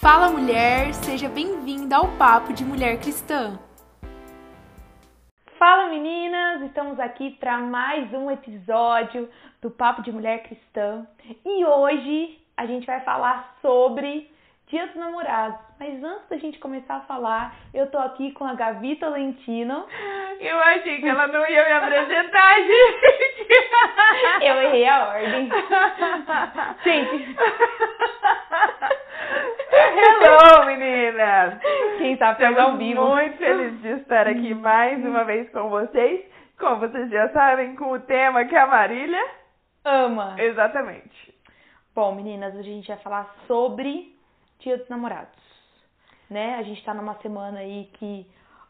Fala 0.00 0.30
mulher, 0.30 0.94
seja 0.94 1.28
bem-vinda 1.28 1.96
ao 1.96 2.06
Papo 2.16 2.52
de 2.52 2.64
Mulher 2.64 3.00
Cristã. 3.00 3.58
Fala 5.58 5.88
meninas, 5.88 6.62
estamos 6.62 7.00
aqui 7.00 7.30
para 7.30 7.58
mais 7.58 8.12
um 8.14 8.30
episódio 8.30 9.28
do 9.60 9.72
Papo 9.72 10.00
de 10.02 10.12
Mulher 10.12 10.44
Cristã 10.44 11.04
e 11.44 11.64
hoje 11.64 12.38
a 12.56 12.64
gente 12.64 12.86
vai 12.86 13.00
falar 13.00 13.56
sobre 13.60 14.30
Dia 14.68 14.86
dos 14.86 14.94
Namorados. 14.94 15.58
Mas 15.80 16.00
antes 16.02 16.28
da 16.28 16.36
gente 16.36 16.60
começar 16.60 16.94
a 16.94 17.00
falar, 17.00 17.56
eu 17.74 17.90
tô 17.90 17.98
aqui 17.98 18.30
com 18.32 18.44
a 18.44 18.54
Gavi 18.54 18.94
Tolentino. 18.96 19.84
Eu 20.38 20.58
achei 20.60 21.00
que 21.00 21.08
ela 21.08 21.26
não 21.26 21.44
ia 21.48 21.64
me 21.64 21.72
apresentar, 21.72 22.54
gente. 22.62 23.48
Eu 24.42 24.62
errei 24.62 24.86
a 24.86 25.08
ordem. 25.08 25.50
Gente. 26.84 27.34
Hello, 29.80 30.66
meninas! 30.66 31.60
Quem 31.98 32.16
tá 32.16 32.34
pegando 32.34 32.58
ao 32.72 32.76
vivo. 32.76 33.06
muito 33.06 33.36
feliz 33.36 33.80
de 33.80 33.88
estar 34.00 34.26
aqui 34.26 34.52
mais 34.52 35.04
uma 35.04 35.22
vez 35.24 35.48
com 35.50 35.68
vocês. 35.68 36.24
Como 36.58 36.80
vocês 36.80 37.08
já 37.10 37.28
sabem, 37.28 37.76
com 37.76 37.92
o 37.92 38.00
tema 38.00 38.44
que 38.44 38.56
a 38.56 38.66
Marília 38.66 39.24
ama. 39.84 40.34
Exatamente. 40.36 41.32
Bom, 41.94 42.12
meninas, 42.12 42.56
a 42.56 42.62
gente 42.62 42.88
vai 42.88 42.96
falar 42.98 43.32
sobre 43.46 44.16
Dia 44.58 44.76
dos 44.78 44.88
Namorados. 44.88 45.38
Né? 46.28 46.56
A 46.58 46.62
gente 46.62 46.84
tá 46.84 46.92
numa 46.92 47.14
semana 47.22 47.60
aí 47.60 47.88
que 47.94 48.26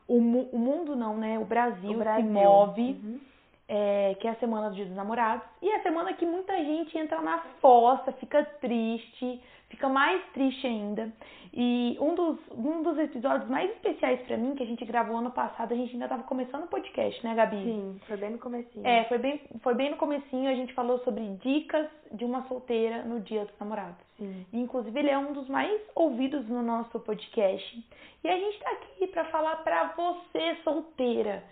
o, 0.07 0.21
mu 0.21 0.51
o 0.53 0.59
mundo 0.59 0.95
não, 0.95 1.17
né? 1.17 1.39
O 1.39 1.45
Brasil, 1.47 1.91
O 1.93 1.99
Brasil. 1.99 2.23
se 2.25 2.31
move, 2.31 2.83
Uhum. 3.03 3.21
é, 3.67 4.15
que 4.21 4.29
é 4.29 4.31
a 4.31 4.35
semana 4.37 4.69
do 4.69 4.77
Dia 4.77 4.85
dos 4.85 4.95
Namorados. 4.95 5.47
E 5.63 5.71
é 5.71 5.77
a 5.77 5.83
semana 5.83 6.13
que 6.13 6.27
muita 6.27 6.55
gente 6.59 6.97
entra 6.99 7.21
na 7.23 7.39
fossa, 7.63 8.13
fica 8.13 8.45
triste, 8.61 9.43
fica 9.69 9.89
mais 9.89 10.23
triste 10.33 10.67
ainda. 10.67 11.13
E 11.53 11.97
um 12.01 12.15
dos, 12.15 12.39
um 12.53 12.83
dos 12.83 12.99
episódios 12.99 13.49
mais 13.49 13.71
especiais 13.71 14.21
pra 14.27 14.37
mim, 14.37 14.55
que 14.55 14.63
a 14.63 14.67
gente 14.67 14.85
gravou 14.85 15.17
ano 15.17 15.31
passado, 15.31 15.73
a 15.73 15.77
gente 15.77 15.93
ainda 15.95 16.09
tava 16.09 16.23
começando 16.25 16.65
o 16.65 16.69
podcast, 16.69 17.25
né, 17.25 17.35
Gabi? 17.35 17.57
Sim, 17.57 18.01
foi 18.07 18.17
bem 18.17 18.31
no 18.31 18.39
comecinho. 18.39 18.87
É, 18.87 19.05
foi 19.05 19.19
bem, 19.19 19.41
foi 19.63 19.75
bem 19.75 19.91
no 19.91 19.97
comecinho, 19.97 20.51
a 20.51 20.55
gente 20.55 20.75
falou 20.75 20.99
sobre 21.01 21.25
dicas 21.43 21.89
de 22.13 22.25
uma 22.25 22.47
solteira 22.49 23.03
no 23.03 23.21
Dia 23.21 23.45
dos 23.45 23.59
Namorados. 23.59 23.99
Sim. 24.19 24.47
Inclusive, 24.53 24.99
ele 24.99 25.11
é 25.11 25.19
um 25.19 25.33
dos 25.33 25.49
mais 25.49 25.81
ouvidos 25.95 26.47
no 26.49 26.63
nosso 26.63 27.01
podcast. 27.01 27.85
E 28.23 28.29
a 28.29 28.37
gente 28.37 28.59
tá 28.59 28.71
aqui 28.71 29.07
pra 29.07 29.25
falar 29.27 29.57
pra 29.57 29.95
você, 29.97 30.57
solteira, 30.63 31.43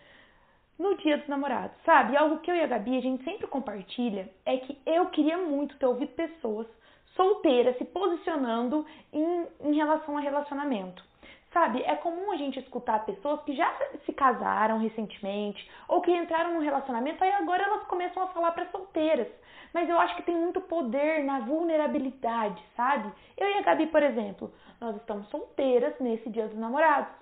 no 0.78 0.94
Dia 0.98 1.16
dos 1.18 1.28
Namorados, 1.28 1.76
sabe? 1.84 2.12
E 2.12 2.16
Algo 2.16 2.38
que 2.40 2.50
eu 2.50 2.54
e 2.54 2.60
a 2.60 2.66
Gabi, 2.66 2.98
a 2.98 3.00
gente 3.00 3.24
sempre 3.24 3.46
compartilha 3.46 4.28
é 4.44 4.58
que 4.58 4.78
eu 4.84 5.06
queria 5.06 5.38
muito 5.38 5.76
ter 5.78 5.86
ouvido 5.86 6.12
pessoas 6.12 6.66
solteiras 7.16 7.76
se 7.78 7.84
posicionando 7.86 8.86
em, 9.12 9.46
em 9.60 9.74
relação 9.74 10.16
a 10.16 10.20
relacionamento. 10.20 11.02
Sabe, 11.52 11.82
é 11.82 11.96
comum 11.96 12.32
a 12.32 12.36
gente 12.36 12.58
escutar 12.58 13.06
pessoas 13.06 13.42
que 13.42 13.56
já 13.56 13.72
se 14.04 14.12
casaram 14.12 14.78
recentemente 14.78 15.68
ou 15.88 16.02
que 16.02 16.14
entraram 16.14 16.52
num 16.52 16.60
relacionamento 16.60 17.24
e 17.24 17.32
agora 17.32 17.64
elas 17.64 17.84
começam 17.84 18.22
a 18.22 18.26
falar 18.28 18.52
para 18.52 18.70
solteiras. 18.70 19.26
Mas 19.72 19.88
eu 19.88 19.98
acho 19.98 20.16
que 20.16 20.22
tem 20.22 20.36
muito 20.36 20.60
poder 20.60 21.24
na 21.24 21.40
vulnerabilidade, 21.40 22.62
sabe? 22.76 23.10
Eu 23.36 23.48
e 23.48 23.54
a 23.54 23.62
Gabi, 23.62 23.86
por 23.86 24.02
exemplo, 24.02 24.52
nós 24.80 24.96
estamos 24.96 25.28
solteiras 25.28 25.98
nesse 25.98 26.28
Dia 26.28 26.46
dos 26.46 26.58
Namorados, 26.58 27.12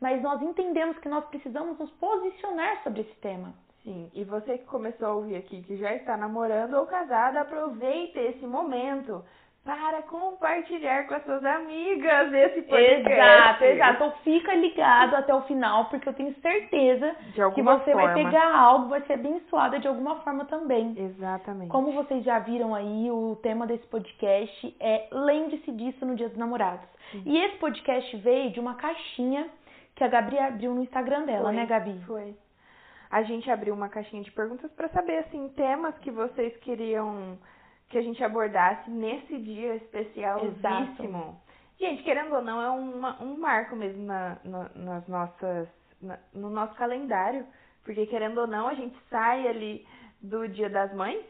mas 0.00 0.22
nós 0.22 0.40
entendemos 0.42 0.96
que 0.98 1.08
nós 1.08 1.24
precisamos 1.24 1.78
nos 1.78 1.90
posicionar 1.92 2.82
sobre 2.84 3.00
esse 3.02 3.14
tema. 3.16 3.52
Sim, 3.84 4.10
e 4.14 4.24
você 4.24 4.58
que 4.58 4.64
começou 4.66 5.08
a 5.08 5.14
ouvir 5.14 5.36
aqui, 5.36 5.62
que 5.62 5.76
já 5.76 5.92
está 5.94 6.16
namorando 6.16 6.74
ou 6.74 6.86
casada, 6.86 7.40
aproveite 7.40 8.18
esse 8.18 8.46
momento 8.46 9.24
para 9.64 10.02
compartilhar 10.02 11.06
com 11.06 11.14
as 11.14 11.24
suas 11.24 11.44
amigas 11.44 12.32
esse 12.32 12.62
podcast. 12.62 13.12
Exato, 13.12 13.64
exato. 13.64 13.94
Então 13.94 14.12
fica 14.24 14.54
ligado 14.54 15.14
até 15.14 15.32
o 15.32 15.42
final, 15.42 15.84
porque 15.84 16.08
eu 16.08 16.12
tenho 16.14 16.34
certeza 16.40 17.14
que 17.54 17.62
você 17.62 17.92
forma. 17.92 18.08
vai 18.08 18.14
pegar 18.14 18.56
algo, 18.56 18.88
vai 18.88 19.00
ser 19.02 19.14
abençoada 19.14 19.78
de 19.78 19.86
alguma 19.86 20.16
forma 20.22 20.44
também. 20.46 20.94
Exatamente. 20.96 21.70
Como 21.70 21.92
vocês 21.92 22.24
já 22.24 22.40
viram 22.40 22.74
aí, 22.74 23.08
o 23.10 23.36
tema 23.42 23.66
desse 23.66 23.86
podcast 23.86 24.76
é 24.80 25.06
Lembre-se 25.12 25.70
disso 25.72 26.04
no 26.04 26.16
Dia 26.16 26.28
dos 26.28 26.38
Namorados. 26.38 26.88
E 27.24 27.38
esse 27.38 27.56
podcast 27.58 28.16
veio 28.16 28.50
de 28.50 28.58
uma 28.58 28.74
caixinha 28.74 29.48
que 29.94 30.02
a 30.02 30.08
Gabi 30.08 30.38
abriu 30.38 30.74
no 30.74 30.82
Instagram 30.82 31.24
dela, 31.24 31.44
Foi, 31.44 31.54
né, 31.54 31.66
Gabi? 31.66 32.00
Foi. 32.06 32.34
A 33.12 33.22
gente 33.22 33.50
abriu 33.50 33.74
uma 33.74 33.88
caixinha 33.90 34.22
de 34.22 34.32
perguntas 34.32 34.72
para 34.72 34.88
saber, 34.88 35.18
assim, 35.18 35.48
temas 35.50 35.96
que 35.98 36.10
vocês 36.10 36.56
queriam 36.58 37.38
que 37.90 37.98
a 37.98 38.02
gente 38.02 38.24
abordasse 38.24 38.88
nesse 38.90 39.36
dia 39.38 39.76
especialíssimo. 39.76 41.38
Gente, 41.78 42.02
querendo 42.04 42.34
ou 42.34 42.42
não, 42.42 42.60
é 42.62 42.70
uma- 42.70 43.22
um 43.22 43.36
marco 43.38 43.76
mesmo 43.76 44.02
na, 44.04 44.38
na- 44.44 44.70
nas 44.74 45.06
nossas, 45.08 45.68
na- 46.00 46.18
no 46.32 46.48
nosso 46.48 46.74
calendário. 46.74 47.46
Porque, 47.84 48.06
querendo 48.06 48.38
ou 48.40 48.46
não, 48.46 48.66
a 48.68 48.74
gente 48.74 48.96
sai 49.10 49.46
ali 49.46 49.86
do 50.22 50.48
Dia 50.48 50.70
das 50.70 50.94
Mães 50.94 51.22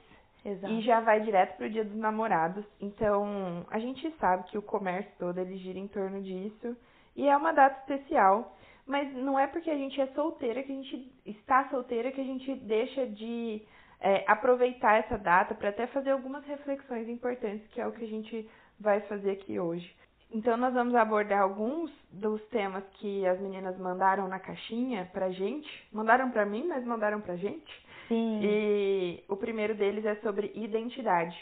Exato. 0.45 0.73
e 0.73 0.83
já 0.83 1.01
vai 1.01 1.21
direto 1.23 1.57
pro 1.57 1.69
Dia 1.71 1.85
dos 1.85 1.97
Namorados. 1.97 2.65
Então, 2.81 3.65
a 3.71 3.79
gente 3.79 4.09
sabe 4.21 4.45
que 4.45 4.59
o 4.59 4.63
comércio 4.63 5.11
todo 5.19 5.39
ele 5.39 5.57
gira 5.57 5.79
em 5.79 5.89
torno 5.89 6.21
disso 6.23 6.77
e 7.17 7.27
é 7.29 7.37
uma 7.37 7.53
data 7.53 7.79
especial, 7.81 8.55
mas 8.87 9.13
não 9.15 9.39
é 9.39 9.47
porque 9.47 9.71
a 9.71 9.77
gente 9.77 10.01
é 10.01 10.07
solteira 10.09 10.63
que 10.63 10.73
a 10.73 10.75
gente 10.75 11.13
está 11.25 11.69
solteira 11.69 12.13
que 12.13 12.21
a 12.21 12.25
gente 12.25 12.55
deixa 12.57 13.07
de 13.07 13.63
é, 14.01 14.25
aproveitar 14.27 14.97
essa 14.99 15.17
data 15.17 15.55
para 15.55 15.69
até 15.69 15.87
fazer 15.87 16.11
algumas 16.11 16.45
reflexões 16.45 17.09
importantes, 17.09 17.67
que 17.69 17.81
é 17.81 17.87
o 17.87 17.93
que 17.93 18.05
a 18.05 18.09
gente 18.09 18.49
vai 18.79 19.01
fazer 19.03 19.31
aqui 19.31 19.59
hoje. 19.59 19.95
Então, 20.35 20.57
nós 20.57 20.73
vamos 20.73 20.95
abordar 20.95 21.43
alguns 21.43 21.91
dos 22.11 22.43
temas 22.49 22.83
que 22.95 23.27
as 23.27 23.39
meninas 23.39 23.79
mandaram 23.79 24.27
na 24.29 24.39
caixinha 24.39 25.09
pra 25.13 25.31
gente. 25.31 25.69
Mandaram 25.93 26.31
pra 26.31 26.47
mim, 26.47 26.67
mas 26.67 26.85
mandaram 26.85 27.21
pra 27.21 27.37
gente. 27.37 27.87
Sim. 28.09 28.41
E 28.43 29.25
o 29.29 29.37
primeiro 29.37 29.75
deles 29.75 30.05
é 30.07 30.15
sobre 30.17 30.51
identidade. 30.55 31.37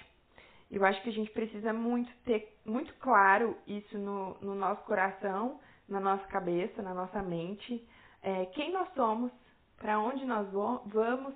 Eu 0.71 0.85
acho 0.85 1.01
que 1.03 1.09
a 1.09 1.13
gente 1.13 1.31
precisa 1.31 1.73
muito 1.73 2.13
ter 2.25 2.53
muito 2.65 2.93
claro 2.95 3.57
isso 3.67 3.97
no, 3.97 4.37
no 4.41 4.55
nosso 4.55 4.83
coração, 4.85 5.59
na 5.91 6.01
nossa 6.01 6.25
cabeça, 6.29 6.83
na 6.83 6.95
nossa 6.95 7.23
mente. 7.23 7.87
É, 8.23 8.47
quem 8.47 8.73
nós 8.73 8.89
somos, 8.95 9.33
para 9.77 9.99
onde 9.99 10.25
nós 10.25 10.49
vamos, 10.87 11.35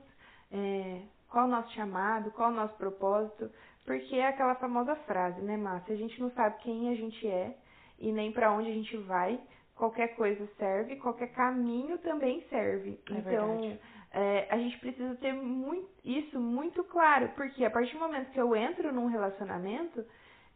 é, 0.53 1.03
qual 1.29 1.47
o 1.47 1.51
nosso 1.51 1.73
chamado, 1.73 2.31
qual 2.31 2.51
o 2.51 2.55
nosso 2.55 2.75
propósito. 2.75 3.51
Porque 3.85 4.17
é 4.17 4.29
aquela 4.29 4.55
famosa 4.55 4.95
frase, 4.97 5.41
né, 5.43 5.57
Márcia? 5.57 5.95
A 5.95 5.99
gente 5.99 6.21
não 6.21 6.31
sabe 6.31 6.57
quem 6.63 6.91
a 6.91 6.95
gente 6.95 7.27
é 7.27 7.57
e 7.99 8.13
nem 8.13 8.33
para 8.33 8.53
onde 8.53 8.71
a 8.71 8.75
gente 8.75 8.97
vai. 8.99 9.39
Qualquer 9.75 10.15
coisa 10.15 10.47
serve, 10.57 10.97
qualquer 10.97 11.33
caminho 11.33 11.99
também 11.99 12.43
serve. 12.49 12.99
É 13.11 13.13
então, 13.13 13.79
é, 14.13 14.47
a 14.49 14.57
gente 14.57 14.79
precisa 14.79 15.17
ter 15.17 15.33
muito, 15.33 15.89
isso 16.05 16.39
muito 16.39 16.85
claro, 16.85 17.31
porque 17.35 17.65
a 17.65 17.71
partir 17.71 17.95
do 17.95 17.99
momento 17.99 18.31
que 18.31 18.41
eu 18.41 18.55
entro 18.55 18.93
num 18.93 19.07
relacionamento 19.07 20.05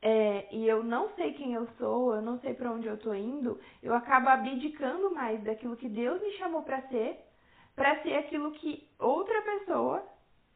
é, 0.01 0.47
e 0.55 0.67
eu 0.69 0.83
não 0.85 1.09
sei 1.15 1.33
quem 1.33 1.55
eu 1.55 1.67
sou, 1.79 2.15
eu 2.15 2.23
não 2.23 2.39
sei 2.41 2.55
para 2.55 2.71
onde 2.71 2.87
eu 2.87 2.97
tô 2.97 3.13
indo, 3.13 3.59
eu 3.83 3.95
acabo 3.95 4.29
abdicando 4.29 5.13
mais 5.13 5.43
daquilo 5.43 5.77
que 5.77 5.89
Deus 5.89 6.21
me 6.23 6.33
chamou 6.33 6.63
para 6.63 6.83
ser, 6.89 7.19
para 7.75 8.01
ser 8.03 8.15
aquilo 8.15 8.53
que 8.53 8.89
outra 8.99 9.43
pessoa 9.43 10.05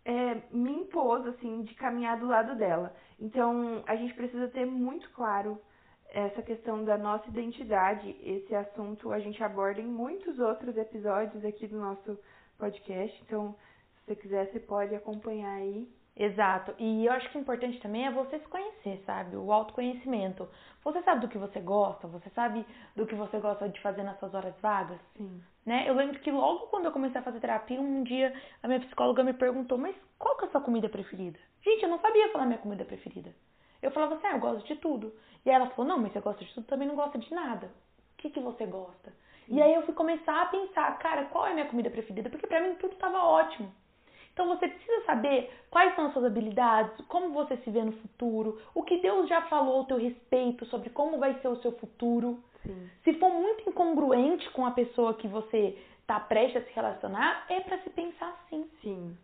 é, 0.05 0.35
me 0.53 0.73
impôs, 0.73 1.27
assim, 1.27 1.63
de 1.63 1.75
caminhar 1.75 2.19
do 2.19 2.27
lado 2.27 2.57
dela. 2.57 2.95
Então, 3.21 3.83
a 3.87 3.97
gente 3.97 4.15
precisa 4.15 4.49
ter 4.49 4.65
muito 4.65 5.11
claro 5.11 5.61
essa 6.09 6.43
questão 6.43 6.85
da 6.85 6.99
nossa 6.99 7.29
identidade. 7.29 8.17
Esse 8.23 8.55
assunto 8.55 9.13
a 9.13 9.19
gente 9.19 9.43
aborda 9.43 9.81
em 9.81 9.87
muitos 9.87 10.39
outros 10.39 10.77
episódios 10.77 11.45
aqui 11.45 11.67
do 11.67 11.79
nosso 11.79 12.19
podcast. 12.59 13.21
Então, 13.23 13.55
se 13.95 14.05
você 14.05 14.17
quiser, 14.17 14.51
você 14.51 14.61
pode 14.61 14.95
acompanhar 14.95 15.55
aí. 15.57 15.89
Exato. 16.17 16.75
E 16.79 17.07
eu 17.07 17.13
acho 17.13 17.31
que 17.31 17.39
o 17.39 17.41
importante 17.41 17.81
também 17.81 18.07
é 18.07 18.11
você 18.11 18.39
se 18.39 18.47
conhecer, 18.49 19.03
sabe? 19.07 19.37
O 19.37 19.51
autoconhecimento. 19.51 20.49
Você 20.85 21.03
sabe 21.03 21.23
do 21.23 21.29
que 21.29 21.39
você 21.39 21.61
gosta? 21.61 22.07
Você 22.09 22.29
sabe 22.31 22.67
do 22.95 23.07
que 23.07 23.15
você 23.15 23.39
gosta 23.39 23.69
de 23.69 23.81
fazer 23.81 24.03
nas 24.03 24.19
suas 24.19 24.35
horas 24.35 24.55
vagas? 24.61 25.01
Sim. 25.17 25.43
Né? 25.65 25.89
Eu 25.89 25.95
lembro 25.95 26.19
que 26.21 26.31
logo 26.31 26.67
quando 26.67 26.87
eu 26.87 26.93
comecei 26.93 27.21
a 27.21 27.25
fazer 27.25 27.41
terapia, 27.41 27.81
um 27.81 28.03
dia 28.03 28.35
a 28.63 28.69
minha 28.69 28.81
psicóloga 28.81 29.23
me 29.23 29.33
perguntou, 29.33 29.79
mas 29.79 29.97
qual 30.19 30.37
que 30.37 30.45
é 30.45 30.49
a 30.49 30.51
sua 30.51 30.61
comida 30.61 30.89
preferida? 30.89 31.39
Gente, 31.63 31.83
eu 31.85 31.89
não 31.89 32.01
sabia 32.01 32.31
falar 32.31 32.47
minha 32.47 32.59
comida 32.59 32.85
preferida. 32.85 33.35
Eu 33.81 33.91
falava 33.91 34.17
assim, 34.17 34.27
ah, 34.27 34.33
eu 34.33 34.41
gosto 34.41 34.67
de 34.67 34.77
tudo. 34.77 35.15
E 35.45 35.51
aí 35.51 35.57
ela 35.57 35.71
falou, 35.71 35.87
não, 35.87 35.99
mas 35.99 36.13
você 36.13 36.21
gosta 36.21 36.45
de 36.45 36.53
tudo, 36.53 36.67
também 36.67 36.87
não 36.87 36.95
gosta 36.95 37.19
de 37.19 37.33
nada. 37.33 37.67
O 37.67 38.17
que, 38.19 38.31
que 38.31 38.41
você 38.41 38.67
gosta? 38.67 39.13
E 39.49 39.61
aí 39.61 39.75
eu 39.75 39.83
fui 39.83 39.95
começar 39.95 40.43
a 40.43 40.47
pensar, 40.47 40.99
cara, 40.99 41.25
qual 41.27 41.47
é 41.47 41.51
a 41.51 41.55
minha 41.55 41.69
comida 41.69 41.91
preferida? 41.91 42.31
Porque 42.31 42.47
pra 42.47 42.61
mim 42.61 42.75
tudo 42.77 42.95
estava 42.95 43.19
ótimo. 43.19 43.73
Então 44.33 44.49
você 44.49 44.67
precisa 44.67 45.05
saber 45.05 45.51
quais 45.71 45.95
são 45.95 46.07
as 46.07 46.13
suas 46.13 46.25
habilidades, 46.25 47.05
como 47.07 47.33
você 47.33 47.57
se 47.59 47.71
vê 47.71 47.83
no 47.83 47.93
futuro, 47.93 48.61
o 48.75 48.83
que 48.83 48.99
Deus 48.99 49.29
já 49.29 49.43
falou 49.43 49.79
ao 49.79 49.85
teu 49.85 49.99
respeito 49.99 50.65
sobre 50.67 50.91
como 50.91 51.19
vai 51.19 51.39
ser 51.41 51.49
o 51.49 51.57
seu 51.57 51.73
futuro. 51.73 52.43
Sim. 52.63 52.91
Se 53.05 53.13
for 53.15 53.31
muito 53.31 53.69
incongruente 53.69 54.49
com 54.51 54.65
a 54.65 54.71
pessoa 54.71 55.15
que 55.15 55.29
você 55.29 55.79
está 56.01 56.19
prestes 56.19 56.63
a 56.63 56.65
se 56.65 56.73
relacionar, 56.73 57.47
é 57.49 57.61
para 57.61 57.79
se 57.79 57.91
pensar 57.91 58.31
assim. 58.45 58.71
Sim, 58.81 59.17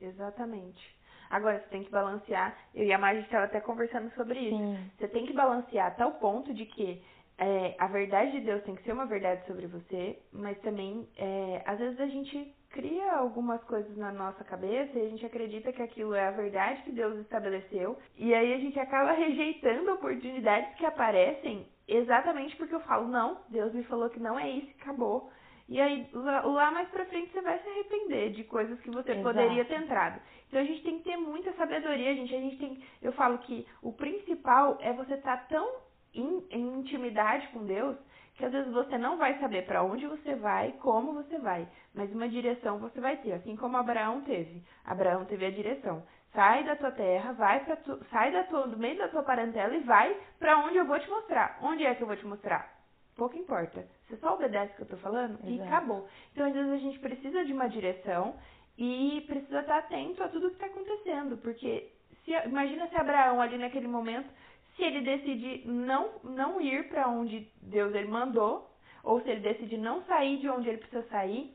exatamente. 0.00 0.98
Agora, 1.28 1.60
você 1.60 1.68
tem 1.68 1.84
que 1.84 1.90
balancear. 1.90 2.56
Eu 2.74 2.84
e 2.84 2.92
a 2.92 2.98
Marge 2.98 3.22
estava 3.22 3.44
até 3.44 3.60
conversando 3.60 4.12
sobre 4.14 4.40
isso. 4.40 4.56
Sim. 4.56 4.90
Você 4.98 5.08
tem 5.08 5.26
que 5.26 5.32
balancear 5.32 5.86
a 5.86 5.90
tal 5.92 6.12
ponto 6.14 6.52
de 6.52 6.66
que 6.66 7.00
é, 7.40 7.74
a 7.78 7.86
verdade 7.86 8.32
de 8.32 8.40
Deus 8.42 8.62
tem 8.64 8.74
que 8.74 8.82
ser 8.82 8.92
uma 8.92 9.06
verdade 9.06 9.46
sobre 9.46 9.66
você, 9.66 10.18
mas 10.30 10.58
também, 10.60 11.08
é, 11.16 11.62
às 11.64 11.78
vezes 11.78 11.98
a 11.98 12.06
gente 12.06 12.54
cria 12.68 13.14
algumas 13.14 13.64
coisas 13.64 13.96
na 13.96 14.12
nossa 14.12 14.44
cabeça 14.44 14.98
e 14.98 15.06
a 15.06 15.08
gente 15.08 15.24
acredita 15.24 15.72
que 15.72 15.82
aquilo 15.82 16.14
é 16.14 16.28
a 16.28 16.32
verdade 16.32 16.82
que 16.82 16.92
Deus 16.92 17.18
estabeleceu, 17.18 17.96
e 18.18 18.34
aí 18.34 18.52
a 18.52 18.58
gente 18.58 18.78
acaba 18.78 19.12
rejeitando 19.16 19.90
oportunidades 19.90 20.74
que 20.76 20.84
aparecem 20.84 21.66
exatamente 21.88 22.54
porque 22.56 22.74
eu 22.74 22.80
falo, 22.80 23.08
não, 23.08 23.40
Deus 23.48 23.72
me 23.72 23.84
falou 23.84 24.10
que 24.10 24.20
não 24.20 24.38
é 24.38 24.48
isso, 24.50 24.70
acabou. 24.78 25.32
E 25.66 25.80
aí, 25.80 26.08
lá, 26.12 26.42
lá 26.42 26.70
mais 26.72 26.88
pra 26.88 27.06
frente, 27.06 27.32
você 27.32 27.40
vai 27.40 27.58
se 27.60 27.68
arrepender 27.68 28.32
de 28.32 28.42
coisas 28.44 28.78
que 28.80 28.90
você 28.90 29.12
Exato. 29.12 29.22
poderia 29.22 29.64
ter 29.64 29.76
entrado. 29.76 30.20
Então, 30.48 30.60
a 30.60 30.64
gente 30.64 30.82
tem 30.82 30.98
que 30.98 31.04
ter 31.04 31.16
muita 31.16 31.52
sabedoria, 31.52 32.12
gente. 32.12 32.34
A 32.34 32.40
gente 32.40 32.56
tem... 32.56 32.82
Eu 33.00 33.12
falo 33.12 33.38
que 33.38 33.64
o 33.80 33.92
principal 33.92 34.78
é 34.80 34.92
você 34.92 35.14
estar 35.14 35.36
tá 35.36 35.44
tão 35.48 35.70
em, 36.14 36.46
em 36.50 36.78
intimidade 36.78 37.48
com 37.48 37.64
Deus 37.64 37.96
que 38.40 38.46
às 38.46 38.52
vezes 38.52 38.72
você 38.72 38.96
não 38.96 39.18
vai 39.18 39.38
saber 39.38 39.66
para 39.66 39.82
onde 39.82 40.06
você 40.06 40.34
vai, 40.34 40.72
como 40.80 41.12
você 41.12 41.38
vai, 41.38 41.68
mas 41.94 42.10
uma 42.10 42.26
direção 42.26 42.78
você 42.78 42.98
vai 42.98 43.18
ter, 43.18 43.32
assim 43.32 43.54
como 43.54 43.76
Abraão 43.76 44.22
teve. 44.22 44.62
Abraão 44.82 45.26
teve 45.26 45.44
a 45.44 45.50
direção. 45.50 46.02
Sai 46.32 46.64
da 46.64 46.74
tua 46.74 46.90
terra, 46.90 47.32
vai 47.32 47.62
para 47.64 47.76
tu, 47.76 48.02
sai 48.10 48.32
da 48.32 48.44
tua, 48.44 48.66
do 48.66 48.78
meio 48.78 48.96
da 48.96 49.08
tua 49.08 49.22
parentela 49.22 49.76
e 49.76 49.80
vai 49.80 50.16
para 50.38 50.56
onde 50.58 50.78
eu 50.78 50.86
vou 50.86 50.98
te 50.98 51.10
mostrar. 51.10 51.58
Onde 51.60 51.84
é 51.84 51.94
que 51.94 52.02
eu 52.02 52.06
vou 52.06 52.16
te 52.16 52.24
mostrar? 52.26 52.72
Pouco 53.14 53.36
importa. 53.36 53.86
Você 54.08 54.16
só 54.16 54.34
obedece 54.34 54.72
o 54.72 54.76
que 54.76 54.82
eu 54.82 54.88
tô 54.88 54.96
falando 54.96 55.38
e 55.44 55.56
Exato. 55.56 55.68
acabou. 55.68 56.08
Então, 56.32 56.46
às 56.46 56.54
vezes 56.54 56.72
a 56.72 56.78
gente 56.78 56.98
precisa 57.00 57.44
de 57.44 57.52
uma 57.52 57.68
direção 57.68 58.36
e 58.78 59.22
precisa 59.26 59.60
estar 59.60 59.78
atento 59.78 60.22
a 60.22 60.28
tudo 60.28 60.48
que 60.48 60.54
está 60.54 60.66
acontecendo, 60.66 61.36
porque 61.38 61.92
se, 62.24 62.30
imagina 62.30 62.88
se 62.88 62.96
Abraão 62.96 63.42
ali 63.42 63.58
naquele 63.58 63.88
momento 63.88 64.30
se 64.76 64.82
ele 64.82 65.00
decide 65.02 65.66
não, 65.66 66.10
não 66.24 66.60
ir 66.60 66.88
para 66.88 67.08
onde 67.08 67.46
Deus 67.62 67.94
ele 67.94 68.08
mandou, 68.08 68.70
ou 69.02 69.20
se 69.22 69.28
ele 69.30 69.40
decide 69.40 69.76
não 69.78 70.02
sair 70.04 70.38
de 70.38 70.48
onde 70.48 70.68
ele 70.68 70.78
precisa 70.78 71.06
sair, 71.08 71.54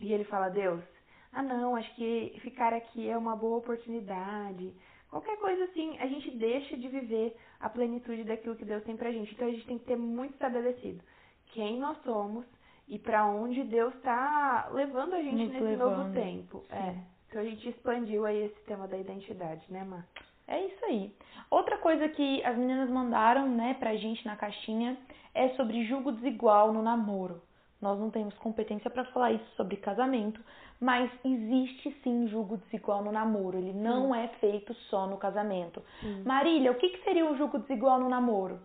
e 0.00 0.12
ele 0.12 0.24
fala, 0.24 0.48
Deus, 0.48 0.82
ah 1.32 1.42
não, 1.42 1.76
acho 1.76 1.94
que 1.96 2.36
ficar 2.40 2.72
aqui 2.72 3.08
é 3.08 3.16
uma 3.16 3.36
boa 3.36 3.58
oportunidade. 3.58 4.72
Qualquer 5.10 5.36
coisa 5.38 5.64
assim, 5.64 5.98
a 5.98 6.06
gente 6.06 6.30
deixa 6.32 6.76
de 6.76 6.88
viver 6.88 7.34
a 7.60 7.68
plenitude 7.68 8.24
daquilo 8.24 8.56
que 8.56 8.64
Deus 8.64 8.84
tem 8.84 8.96
pra 8.96 9.10
gente. 9.10 9.32
Então 9.34 9.48
a 9.48 9.50
gente 9.50 9.66
tem 9.66 9.78
que 9.78 9.86
ter 9.86 9.96
muito 9.96 10.34
estabelecido 10.34 11.02
quem 11.46 11.78
nós 11.78 11.96
somos 12.02 12.44
e 12.86 12.98
para 12.98 13.26
onde 13.26 13.62
Deus 13.64 13.94
está 13.94 14.68
levando 14.72 15.14
a 15.14 15.22
gente 15.22 15.34
Nos 15.44 15.52
nesse 15.52 15.64
levando, 15.64 15.96
novo 15.96 16.12
tempo. 16.14 16.64
sim. 16.68 16.76
É. 16.76 16.94
Então 17.28 17.42
a 17.42 17.44
gente 17.44 17.68
expandiu 17.68 18.24
aí 18.24 18.44
esse 18.44 18.60
tema 18.64 18.86
da 18.88 18.96
identidade, 18.96 19.64
né, 19.70 19.84
Mar? 19.84 20.06
É 20.48 20.64
isso 20.64 20.84
aí. 20.86 21.14
Outra 21.50 21.76
coisa 21.78 22.08
que 22.08 22.42
as 22.44 22.56
meninas 22.56 22.90
mandaram, 22.90 23.48
né, 23.48 23.74
pra 23.78 23.96
gente 23.96 24.24
na 24.26 24.36
caixinha 24.36 24.96
é 25.34 25.50
sobre 25.50 25.84
julgo 25.84 26.10
desigual 26.12 26.72
no 26.72 26.82
namoro. 26.82 27.40
Nós 27.80 27.98
não 28.00 28.10
temos 28.10 28.34
competência 28.38 28.90
para 28.90 29.04
falar 29.06 29.32
isso 29.32 29.48
sobre 29.56 29.76
casamento, 29.76 30.40
mas 30.80 31.10
existe 31.24 31.96
sim 32.02 32.26
julgo 32.28 32.56
desigual 32.56 33.04
no 33.04 33.12
namoro. 33.12 33.56
Ele 33.56 33.72
não 33.72 34.12
é 34.14 34.26
feito 34.40 34.74
só 34.90 35.06
no 35.06 35.16
casamento. 35.16 35.82
Marília, 36.24 36.72
o 36.72 36.74
que, 36.74 36.88
que 36.88 37.04
seria 37.04 37.24
um 37.24 37.36
julgo 37.36 37.58
desigual 37.60 38.00
no 38.00 38.08
namoro? 38.08 38.58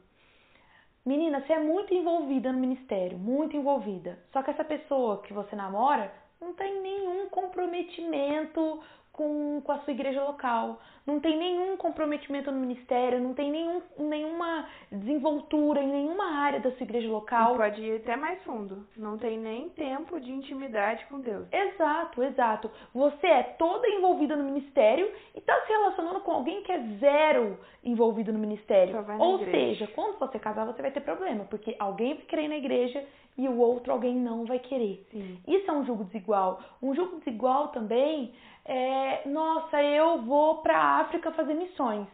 Menina, 1.06 1.42
você 1.42 1.54
é 1.54 1.60
muito 1.60 1.94
envolvida 1.94 2.52
no 2.52 2.60
ministério, 2.60 3.18
muito 3.18 3.58
envolvida. 3.58 4.18
Só 4.32 4.42
que 4.42 4.52
essa 4.52 4.64
pessoa 4.64 5.22
que 5.22 5.34
você 5.34 5.56
namora 5.56 6.12
não 6.42 6.54
tem 6.54 6.82
nenhum 6.82 7.30
comprometimento 7.30 8.82
com, 9.14 9.62
com 9.62 9.72
a 9.72 9.78
sua 9.80 9.94
igreja 9.94 10.24
local, 10.24 10.82
não 11.06 11.20
tem 11.20 11.38
nenhum 11.38 11.78
comprometimento 11.78 12.52
no 12.52 12.60
ministério, 12.60 13.20
não 13.22 13.34
tem 13.36 13.52
nenhum, 13.52 13.82
nenhuma 14.00 14.68
desenvoltura 14.92 15.82
em 15.84 15.88
nenhuma 15.88 16.26
área 16.40 16.60
da 16.60 16.72
sua 16.72 16.84
igreja 16.84 17.06
E 17.06 17.10
local. 17.10 17.56
pode 17.56 17.80
ir 17.82 17.98
até 17.98 18.16
mais 18.16 18.42
fundo. 18.44 18.88
Não 18.98 19.18
tem 19.18 19.38
nem 19.38 19.70
tempo 19.70 20.20
de 20.20 20.32
intimidade 20.32 21.06
com 21.06 21.20
Deus. 21.20 21.48
Exato, 21.52 22.24
exato. 22.24 22.72
Você 22.94 23.28
é 23.28 23.44
toda 23.44 23.88
envolvida 23.88 24.36
no 24.36 24.44
ministério 24.46 25.12
e 25.36 25.40
está 25.40 25.56
se 25.62 25.72
relacionando 25.72 26.22
com 26.22 26.32
alguém 26.32 26.64
que 26.64 26.72
é 26.72 26.80
zero 27.00 27.60
envolvido 27.84 28.34
no 28.34 28.40
ministério. 28.40 28.96
Ou 29.20 29.42
igreja. 29.42 29.52
seja, 29.86 29.88
quando 29.94 30.18
você 30.18 30.40
casar, 30.40 30.66
você 30.66 30.82
vai 30.82 30.92
ter 30.92 31.02
problema, 31.02 31.46
porque 31.46 31.76
alguém 31.78 32.16
vai 32.16 32.24
querer 32.26 32.44
ir 32.46 32.48
na 32.48 32.58
igreja 32.58 33.04
e 33.38 33.48
o 33.48 33.58
outro 33.58 33.92
alguém 33.92 34.16
não 34.16 34.46
vai 34.46 34.60
querer. 34.60 35.08
Sim. 35.12 35.40
Isso 35.48 35.70
é 35.70 35.74
um 35.74 35.86
julgo 35.86 36.04
desigual. 36.06 36.62
Um 36.82 36.94
julgo 36.94 37.18
desigual 37.20 37.70
também 37.70 38.34
é, 38.66 39.28
nossa, 39.28 39.82
eu 39.82 40.22
vou 40.22 40.58
para 40.58 40.78
a 40.78 41.00
África 41.02 41.32
fazer 41.32 41.54
missões. 41.54 42.08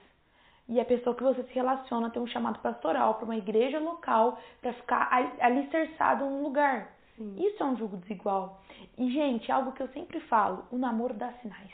E 0.68 0.80
a 0.80 0.86
pessoa 0.86 1.16
que 1.16 1.24
você 1.24 1.44
se 1.44 1.54
relaciona 1.54 2.10
tem 2.12 2.22
um 2.22 2.28
chamado 2.28 2.60
pastoral 2.60 3.16
para 3.16 3.26
uma 3.26 3.38
igreja 3.38 3.80
local 3.80 4.38
para 4.62 4.74
ficar 4.74 5.08
ali- 5.12 5.42
alicerçado 5.42 6.26
num 6.26 6.44
lugar. 6.44 6.92
Sim. 7.16 7.36
Isso 7.38 7.62
é 7.62 7.66
um 7.66 7.76
julgo 7.76 7.98
desigual. 7.98 8.62
E, 8.98 9.12
gente, 9.12 9.52
algo 9.52 9.72
que 9.72 9.82
eu 9.82 9.88
sempre 9.90 10.20
falo: 10.22 10.66
o 10.72 10.78
namoro 10.78 11.14
dá 11.14 11.32
sinais. 11.42 11.72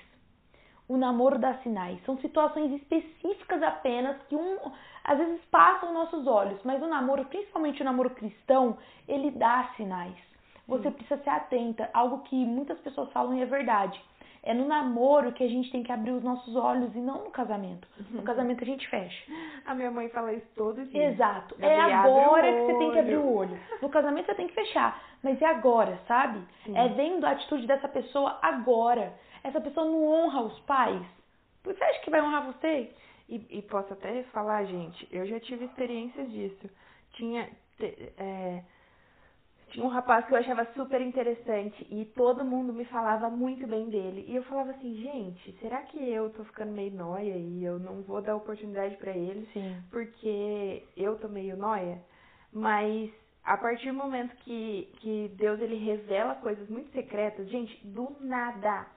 O 0.88 0.98
namoro 0.98 1.40
dá 1.40 1.56
sinais. 1.56 2.00
São 2.06 2.18
situações 2.20 2.72
específicas 2.74 3.62
apenas 3.64 4.22
que 4.30 4.36
um, 4.36 4.58
às 5.04 5.18
vezes 5.18 5.42
passam 5.46 5.94
nossos 5.94 6.28
olhos, 6.28 6.62
mas 6.64 6.82
o 6.82 6.88
namoro, 6.88 7.26
principalmente 7.26 7.82
o 7.82 7.86
namoro 7.86 8.12
cristão, 8.12 8.78
ele 9.08 9.32
dá 9.32 9.72
sinais. 9.76 10.16
Você 10.68 10.90
precisa 10.92 11.22
ser 11.24 11.30
atenta. 11.30 11.90
Algo 11.94 12.20
que 12.24 12.36
muitas 12.36 12.80
pessoas 12.80 13.12
falam 13.12 13.36
e 13.36 13.42
é 13.42 13.46
verdade. 13.46 14.02
É 14.42 14.54
no 14.54 14.68
namoro 14.68 15.32
que 15.32 15.44
a 15.44 15.48
gente 15.48 15.72
tem 15.72 15.82
que 15.82 15.92
abrir 15.92 16.12
os 16.12 16.24
nossos 16.24 16.56
olhos 16.56 16.96
e 16.96 17.00
não 17.00 17.24
no 17.24 17.32
casamento. 17.32 17.88
No 18.12 18.22
casamento 18.22 18.64
a 18.64 18.66
gente 18.66 18.88
fecha. 18.90 19.32
A 19.66 19.74
minha 19.74 19.90
mãe 19.90 20.08
fala 20.10 20.34
isso 20.34 20.48
todo 20.56 20.86
dia. 20.86 21.10
Exato. 21.10 21.56
É 21.60 21.82
agora 21.82 22.52
que 22.54 22.62
você 22.62 22.78
tem 22.78 22.92
que 22.92 23.00
abrir 23.00 23.18
o 23.18 23.36
olho. 23.36 23.60
No 23.82 23.90
casamento 23.90 24.28
você 24.28 24.36
tem 24.36 24.48
que 24.48 24.54
fechar. 24.54 25.02
Mas 25.24 25.42
é 25.42 25.48
agora, 25.48 26.00
sabe? 26.08 26.40
Sim. 26.64 26.78
É 26.78 26.88
vendo 26.90 27.26
a 27.26 27.32
atitude 27.32 27.66
dessa 27.66 27.88
pessoa 27.88 28.38
agora. 28.40 29.14
Essa 29.46 29.62
pessoa 29.62 29.86
não 29.86 30.08
honra 30.08 30.42
os 30.42 30.60
pais. 30.62 31.06
Você 31.64 31.84
acha 31.84 32.00
que 32.02 32.10
vai 32.10 32.20
honrar 32.20 32.48
você? 32.48 32.92
E, 33.30 33.46
e 33.58 33.62
posso 33.62 33.94
até 33.94 34.24
falar, 34.26 34.66
gente, 34.66 35.08
eu 35.12 35.24
já 35.28 35.40
tive 35.40 35.66
experiências 35.66 36.32
disso. 36.32 36.68
Tinha, 37.12 37.48
é, 37.80 38.64
tinha 39.70 39.86
um 39.86 39.90
rapaz 39.90 40.26
que 40.26 40.34
eu 40.34 40.38
achava 40.38 40.66
super 40.74 41.00
interessante 41.00 41.86
e 41.92 42.06
todo 42.06 42.44
mundo 42.44 42.74
me 42.74 42.86
falava 42.86 43.30
muito 43.30 43.68
bem 43.68 43.88
dele. 43.88 44.26
E 44.28 44.36
eu 44.36 44.44
falava 44.46 44.72
assim, 44.72 44.96
gente, 44.96 45.52
será 45.60 45.84
que 45.84 45.98
eu 45.98 46.32
tô 46.32 46.44
ficando 46.46 46.72
meio 46.72 46.94
nóia 46.94 47.36
e 47.36 47.64
eu 47.64 47.78
não 47.78 48.02
vou 48.02 48.24
dar 48.24 48.36
oportunidade 48.36 48.98
pra 48.98 49.12
ele 49.12 49.48
Sim. 49.54 49.78
porque 49.92 50.84
eu 50.98 51.20
tô 51.20 51.28
meio 51.28 51.56
nóia? 51.56 52.02
Mas 52.52 53.12
a 53.44 53.58
partir 53.58 53.92
do 53.92 53.94
momento 53.94 54.36
que, 54.38 54.92
que 55.02 55.32
Deus 55.36 55.62
ele 55.62 55.76
revela 55.76 56.34
coisas 56.36 56.68
muito 56.68 56.92
secretas, 56.92 57.48
gente, 57.48 57.86
do 57.86 58.16
nada, 58.20 58.88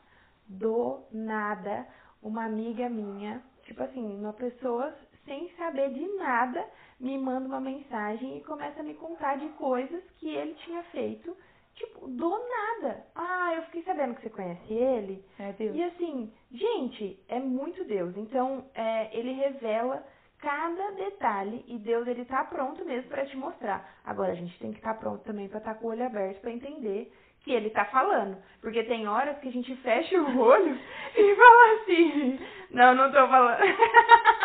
do 0.49 1.01
nada, 1.13 1.87
uma 2.23 2.45
amiga 2.45 2.89
minha, 2.89 3.43
tipo 3.65 3.83
assim, 3.83 4.19
uma 4.19 4.33
pessoa 4.33 4.95
sem 5.25 5.51
saber 5.57 5.91
de 5.93 6.07
nada, 6.17 6.67
me 6.99 7.19
manda 7.19 7.47
uma 7.47 7.61
mensagem 7.61 8.39
e 8.39 8.45
começa 8.45 8.81
a 8.81 8.83
me 8.83 8.95
contar 8.95 9.37
de 9.37 9.49
coisas 9.51 10.03
que 10.19 10.29
ele 10.29 10.55
tinha 10.65 10.83
feito, 10.85 11.37
tipo, 11.75 12.09
do 12.09 12.31
nada. 12.31 13.05
Ah, 13.15 13.53
eu 13.55 13.63
fiquei 13.65 13.83
sabendo 13.83 14.15
que 14.15 14.23
você 14.23 14.31
conhece 14.31 14.73
ele. 14.73 15.25
É 15.39 15.53
Deus. 15.53 15.77
E 15.77 15.83
assim, 15.83 16.33
gente, 16.51 17.23
é 17.29 17.39
muito 17.39 17.85
Deus. 17.85 18.17
Então, 18.17 18.65
é, 18.75 19.17
ele 19.17 19.33
revela 19.33 20.03
cada 20.41 20.93
detalhe 20.93 21.65
e 21.67 21.79
Deus 21.79 22.07
ele 22.07 22.25
tá 22.25 22.45
pronto 22.45 22.85
mesmo 22.85 23.11
para 23.11 23.27
te 23.27 23.37
mostrar. 23.37 24.01
Agora 24.05 24.33
a 24.33 24.37
gente 24.37 24.59
tem 24.59 24.73
que 24.73 24.79
estar 24.79 24.95
pronto 24.95 25.23
também 25.25 25.49
para 25.49 25.59
estar 25.59 25.75
com 25.75 25.89
o 25.89 25.91
olho 25.91 26.07
aberto 26.07 26.41
para 26.41 26.53
entender 26.53 27.13
que 27.45 27.53
ele 27.53 27.71
tá 27.71 27.85
falando, 27.87 28.37
porque 28.61 28.83
tem 28.85 29.07
horas 29.09 29.39
que 29.39 29.49
a 29.49 29.53
gente 29.53 29.75
fecha 29.77 30.19
o 30.21 30.39
olho 30.41 30.79
e 31.17 31.35
fala 31.35 31.75
assim: 31.75 32.41
"Não, 32.71 32.95
não 32.95 33.11
tô 33.13 33.27
falando". 33.29 33.59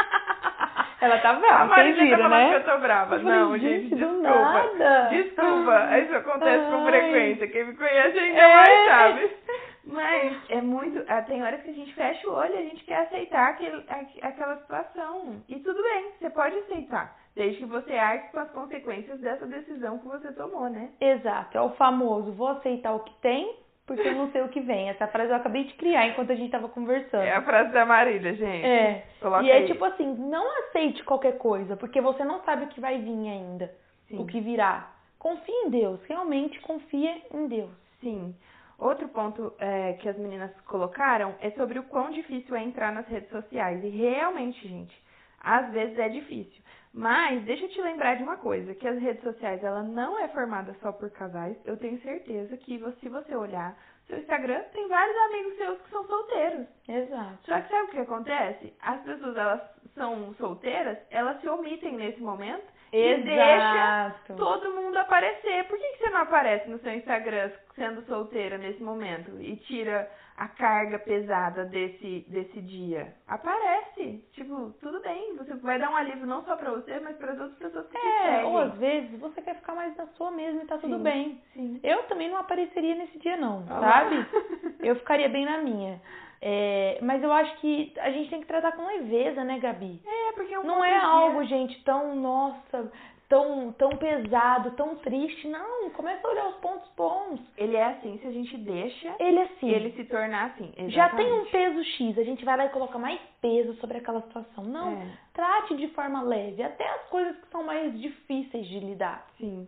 Ela 1.02 1.18
tá 1.18 1.34
brava, 1.34 1.64
A 1.64 1.66
Marília 1.66 2.12
tá 2.18 2.24
falando 2.24 2.32
né? 2.32 2.50
que 2.50 2.56
eu 2.56 2.64
tô 2.74 2.78
brava. 2.80 3.16
Eu 3.16 3.22
falei, 3.24 3.38
não, 3.40 3.58
gente, 3.58 3.90
gente, 3.90 3.96
desculpa. 3.96 5.10
Desculpa, 5.10 5.98
isso 6.00 6.16
acontece 6.16 6.66
com 6.72 6.78
Ai. 6.78 6.86
frequência. 6.92 7.48
Quem 7.50 7.66
me 7.66 7.76
conhece 7.76 8.18
ainda 8.20 8.40
É. 8.40 8.56
mais 8.56 8.88
sabe. 8.88 9.38
Mas 9.86 10.50
é 10.50 10.62
muito. 10.62 11.04
ah, 11.10 11.22
Tem 11.24 11.44
horas 11.44 11.62
que 11.62 11.72
a 11.72 11.74
gente 11.74 11.94
fecha 11.94 12.26
o 12.30 12.34
olho 12.34 12.54
e 12.56 12.58
a 12.58 12.62
gente 12.62 12.86
quer 12.86 13.00
aceitar 13.02 13.50
aquele, 13.50 13.84
aquela 14.22 14.56
situação. 14.60 15.44
E 15.50 15.60
tudo 15.60 15.84
bem, 15.84 16.12
você 16.18 16.30
pode 16.30 16.58
aceitar. 16.60 17.14
Desde 17.36 17.58
que 17.58 17.66
você 17.66 17.94
arque 17.94 18.32
com 18.32 18.40
as 18.40 18.52
consequências 18.52 19.20
dessa 19.20 19.46
decisão 19.48 19.98
que 19.98 20.08
você 20.08 20.32
tomou, 20.34 20.70
né? 20.70 20.92
Exato, 21.02 21.58
é 21.58 21.62
o 21.62 21.72
famoso 21.72 22.32
vou 22.32 22.50
aceitar 22.50 22.94
o 22.94 23.00
que 23.00 23.14
tem, 23.22 23.56
porque 23.86 24.08
eu 24.08 24.16
não 24.16 24.32
sei 24.32 24.42
o 24.42 24.50
que 24.50 24.62
vem. 24.62 24.90
Essa 24.90 25.08
frase 25.08 25.32
eu 25.32 25.36
acabei 25.36 25.64
de 25.64 25.74
criar 25.74 26.08
enquanto 26.08 26.32
a 26.32 26.36
gente 26.36 26.52
tava 26.52 26.70
conversando. 26.70 27.24
É 27.24 27.34
a 27.34 27.42
frase 27.42 27.72
da 27.74 27.86
Marília, 27.86 28.34
gente. 28.34 28.66
É. 28.66 29.06
Coloca 29.20 29.44
e 29.44 29.50
é 29.50 29.58
aí. 29.58 29.68
tipo 29.68 29.84
assim, 29.84 30.14
não 30.16 30.46
aceite 30.60 31.04
qualquer 31.04 31.38
coisa, 31.38 31.76
porque 31.76 32.00
você 32.00 32.24
não 32.24 32.44
sabe 32.44 32.66
o 32.66 32.68
que 32.68 32.80
vai 32.80 33.00
vir 33.00 33.30
ainda, 33.30 33.74
Sim. 34.08 34.20
o 34.20 34.28
que 34.28 34.40
virá. 34.40 34.92
Confie 35.18 35.52
em 35.52 35.70
Deus, 35.70 36.00
realmente 36.06 36.60
confia 36.62 37.22
em 37.34 37.48
Deus. 37.48 37.72
Sim. 38.00 38.36
Outro 38.78 39.08
ponto 39.08 39.54
é, 39.60 39.94
que 39.94 40.10
as 40.10 40.18
meninas 40.18 40.52
colocaram 40.68 41.36
é 41.40 41.52
sobre 41.52 41.80
o 41.80 41.84
quão 41.84 42.12
difícil 42.12 42.56
é 42.56 42.64
entrar 42.64 42.92
nas 42.92 43.08
redes 43.08 43.30
sociais. 43.30 43.84
E 43.84 43.88
realmente, 43.88 44.68
gente, 44.68 44.96
às 45.40 45.72
vezes 45.72 45.98
é 45.98 46.10
difícil. 46.10 46.62
Mas 46.94 47.44
deixa 47.46 47.66
eu 47.66 47.70
te 47.70 47.82
lembrar 47.82 48.16
de 48.16 48.24
uma 48.24 48.38
coisa, 48.38 48.76
que 48.76 48.88
as 48.88 49.02
redes 49.02 49.24
sociais 49.24 49.64
ela 49.64 49.82
não 49.82 50.20
é 50.20 50.28
formada 50.28 50.76
só 50.82 50.92
por 50.92 51.10
casais. 51.10 51.58
Eu 51.66 51.76
tenho 51.76 52.00
certeza 52.02 52.56
que 52.58 52.80
se 53.00 53.10
você 53.10 53.36
olhar 53.36 53.76
seu 54.08 54.20
Instagram, 54.20 54.62
tem 54.74 54.88
vários 54.88 55.18
amigos 55.18 55.58
seus 55.58 55.82
que 55.82 55.90
são 55.90 56.06
solteiros. 56.06 56.68
Exato. 56.88 57.40
Só 57.46 57.62
que 57.62 57.70
sabe 57.70 57.84
o 57.84 57.92
que 57.92 58.00
acontece? 58.00 58.74
As 58.82 59.02
pessoas 59.02 59.36
elas 59.36 59.62
são 59.96 60.34
solteiras, 60.36 60.98
elas 61.10 61.40
se 61.42 61.48
omitem 61.48 61.96
nesse 61.96 62.20
momento. 62.22 62.73
E 62.94 63.18
deixa 63.24 64.16
todo 64.38 64.72
mundo 64.72 64.98
aparecer. 64.98 65.64
Por 65.66 65.78
que, 65.78 65.88
que 65.94 65.98
você 66.04 66.10
não 66.12 66.22
aparece 66.22 66.70
no 66.70 66.78
seu 66.80 66.94
Instagram 66.94 67.52
sendo 67.76 68.02
solteira 68.06 68.58
nesse 68.58 68.82
momento 68.84 69.32
e 69.42 69.56
tira 69.58 70.10
a 70.38 70.48
carga 70.48 71.00
pesada 71.00 71.66
desse, 71.66 72.26
desse 72.28 72.62
dia? 72.62 73.14
Aparece. 73.28 74.24
Tipo, 74.34 74.72
tudo 74.82 75.00
bem. 75.02 75.36
Você 75.38 75.54
vai 75.56 75.80
dar 75.80 75.90
um 75.90 75.96
alívio 75.96 76.26
não 76.28 76.44
só 76.44 76.56
pra 76.56 76.72
você, 76.72 77.00
mas 77.00 77.16
para 77.18 77.34
as 77.34 77.40
outras 77.40 77.58
pessoas 77.58 77.88
que 77.88 77.98
É, 77.98 78.40
te 78.40 78.46
ou 78.46 78.58
às 78.60 78.74
vezes 78.76 79.20
você 79.20 79.42
quer 79.42 79.56
ficar 79.56 79.74
mais 79.76 79.96
na 79.98 80.06
sua 80.08 80.32
mesmo 80.32 80.62
e 80.62 80.66
tá 80.66 80.78
tudo 80.78 80.98
Sim, 80.98 81.04
bem. 81.04 81.42
Sim. 81.54 81.80
Eu 81.84 82.04
também 82.04 82.30
não 82.30 82.38
apareceria 82.38 82.96
nesse 82.96 83.18
dia, 83.20 83.38
não, 83.38 83.66
Ah. 83.70 83.80
sabe? 83.80 84.26
Eu 84.84 84.96
ficaria 84.98 85.30
bem 85.30 85.46
na 85.46 85.58
minha. 85.60 86.00
É, 86.46 86.98
mas 87.02 87.24
eu 87.24 87.32
acho 87.32 87.56
que 87.62 87.94
a 87.98 88.12
gente 88.12 88.30
tem 88.30 88.42
que 88.42 88.48
tratar 88.48 88.74
com 88.74 88.86
leveza, 88.86 89.46
né, 89.46 89.60
Gabi? 89.60 90.02
É, 90.06 90.32
porque 90.34 90.54
é 90.54 90.60
um 90.60 90.64
Não 90.64 90.84
é 90.84 91.00
de- 91.00 91.06
algo, 91.06 91.44
gente, 91.46 91.82
tão, 91.86 92.18
nossa, 92.18 92.92
tão, 93.30 93.72
tão 93.72 93.90
pesado, 93.92 94.72
tão 94.72 94.98
triste. 94.98 95.48
Não, 95.48 95.90
começa 95.92 96.28
a 96.28 96.30
olhar 96.32 96.50
os 96.50 96.58
pontos 96.58 96.90
bons. 96.98 97.40
Ele 97.58 97.78
é 97.78 97.86
assim, 97.86 98.18
se 98.20 98.28
a 98.28 98.32
gente 98.32 98.58
deixa 98.58 99.16
Ele 99.20 99.40
assim, 99.40 99.70
ele 99.70 99.92
se 99.94 100.04
tornar 100.04 100.48
assim. 100.48 100.70
já 100.90 101.10
tem 101.12 101.26
um 101.32 101.46
Exatamente. 101.46 101.52
peso 101.52 101.84
X, 101.96 102.18
a 102.20 102.24
gente 102.24 102.44
vai 102.44 102.58
lá 102.58 102.66
e 102.66 102.70
coloca 102.70 103.00
mais 103.00 103.22
peso 103.42 103.74
sobre 103.76 104.00
aquela 104.00 104.22
situação. 104.24 104.66
Não, 104.66 104.92
É. 105.02 105.08
trate 105.34 105.78
de 105.78 105.88
forma 105.90 106.22
leve, 106.24 106.62
até 106.62 106.86
as 106.90 107.06
coisas 107.08 107.38
que 107.38 107.48
são 107.52 107.64
mais 107.64 107.98
difíceis 108.02 108.68
de 108.68 108.80
lidar. 108.82 109.26
Sim. 109.38 109.66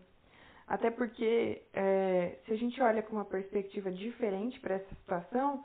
Até 0.67 0.91
porque 0.91 1.61
é, 1.73 2.35
se 2.45 2.51
a 2.51 2.57
gente 2.57 2.81
olha 2.81 3.01
com 3.01 3.15
uma 3.15 3.23
perspectiva 3.25 3.89
diferente 3.91 4.59
para 4.59 4.75
essa 4.75 4.95
situação, 4.95 5.63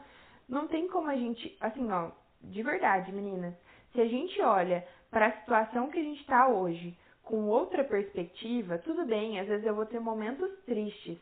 não 0.50 0.66
tem 0.66 0.88
como 0.88 1.08
a 1.08 1.16
gente, 1.16 1.56
assim, 1.60 1.90
ó, 1.90 2.10
de 2.42 2.62
verdade, 2.62 3.12
meninas, 3.12 3.54
se 3.92 4.00
a 4.00 4.06
gente 4.06 4.40
olha 4.42 4.84
para 5.10 5.26
a 5.26 5.32
situação 5.40 5.88
que 5.88 5.98
a 5.98 6.02
gente 6.02 6.20
está 6.20 6.48
hoje 6.48 6.96
com 7.22 7.46
outra 7.46 7.84
perspectiva, 7.84 8.78
tudo 8.78 9.06
bem, 9.06 9.38
às 9.38 9.46
vezes 9.46 9.64
eu 9.64 9.74
vou 9.74 9.86
ter 9.86 10.00
momentos 10.00 10.50
tristes, 10.64 11.18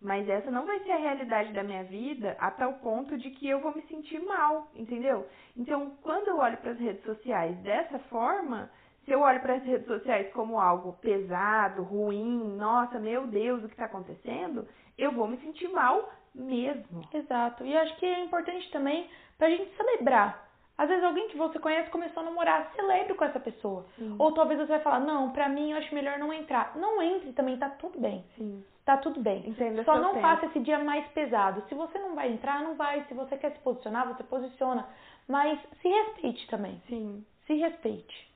mas 0.00 0.28
essa 0.28 0.50
não 0.50 0.64
vai 0.64 0.80
ser 0.80 0.92
a 0.92 0.98
realidade 0.98 1.52
da 1.52 1.62
minha 1.62 1.84
vida 1.84 2.36
a 2.38 2.50
tal 2.50 2.74
ponto 2.74 3.16
de 3.18 3.30
que 3.30 3.48
eu 3.48 3.60
vou 3.60 3.74
me 3.74 3.82
sentir 3.82 4.20
mal, 4.20 4.70
entendeu? 4.74 5.26
Então, 5.56 5.96
quando 6.02 6.28
eu 6.28 6.38
olho 6.38 6.56
para 6.58 6.72
as 6.72 6.78
redes 6.78 7.04
sociais 7.04 7.56
dessa 7.58 7.98
forma, 8.10 8.70
se 9.04 9.12
eu 9.12 9.20
olho 9.20 9.40
para 9.40 9.54
as 9.54 9.64
redes 9.64 9.86
sociais 9.86 10.32
como 10.32 10.58
algo 10.58 10.94
pesado, 10.94 11.82
ruim, 11.82 12.56
nossa, 12.56 12.98
meu 12.98 13.26
Deus, 13.26 13.62
o 13.62 13.66
que 13.66 13.74
está 13.74 13.84
acontecendo, 13.84 14.66
eu 14.96 15.12
vou 15.12 15.28
me 15.28 15.36
sentir 15.38 15.68
mal 15.68 16.10
mesmo. 16.34 17.02
Exato. 17.12 17.64
E 17.64 17.76
acho 17.76 17.96
que 17.96 18.06
é 18.06 18.20
importante 18.24 18.70
também 18.70 19.08
pra 19.38 19.48
gente 19.50 19.74
celebrar. 19.76 20.42
Às 20.76 20.88
vezes 20.88 21.04
alguém 21.04 21.28
que 21.28 21.36
você 21.36 21.58
conhece 21.60 21.88
começou 21.90 22.20
a 22.22 22.26
namorar, 22.26 22.72
celebre 22.74 23.14
com 23.14 23.24
essa 23.24 23.38
pessoa. 23.38 23.86
Sim. 23.96 24.16
Ou 24.18 24.32
talvez 24.32 24.58
você 24.58 24.66
vai 24.72 24.80
falar, 24.80 24.98
não, 25.00 25.30
pra 25.30 25.48
mim 25.48 25.70
eu 25.70 25.78
acho 25.78 25.94
melhor 25.94 26.18
não 26.18 26.32
entrar. 26.32 26.72
Não 26.76 27.00
entre 27.00 27.32
também, 27.32 27.56
tá 27.56 27.68
tudo 27.70 28.00
bem. 28.00 28.24
Sim. 28.36 28.64
Tá 28.84 28.96
tudo 28.98 29.20
bem. 29.20 29.48
Entenda 29.48 29.84
Só 29.84 29.96
não 29.98 30.10
tempo. 30.10 30.20
faça 30.20 30.46
esse 30.46 30.58
dia 30.60 30.78
mais 30.80 31.06
pesado. 31.12 31.62
Se 31.68 31.74
você 31.74 31.98
não 31.98 32.14
vai 32.14 32.30
entrar, 32.32 32.60
não 32.62 32.74
vai. 32.74 33.04
Se 33.04 33.14
você 33.14 33.36
quer 33.36 33.52
se 33.52 33.58
posicionar, 33.60 34.06
você 34.08 34.22
posiciona. 34.24 34.86
Mas 35.28 35.58
se 35.80 35.88
respeite 35.88 36.46
também. 36.48 36.82
Sim, 36.88 37.24
Se 37.46 37.54
respeite. 37.54 38.28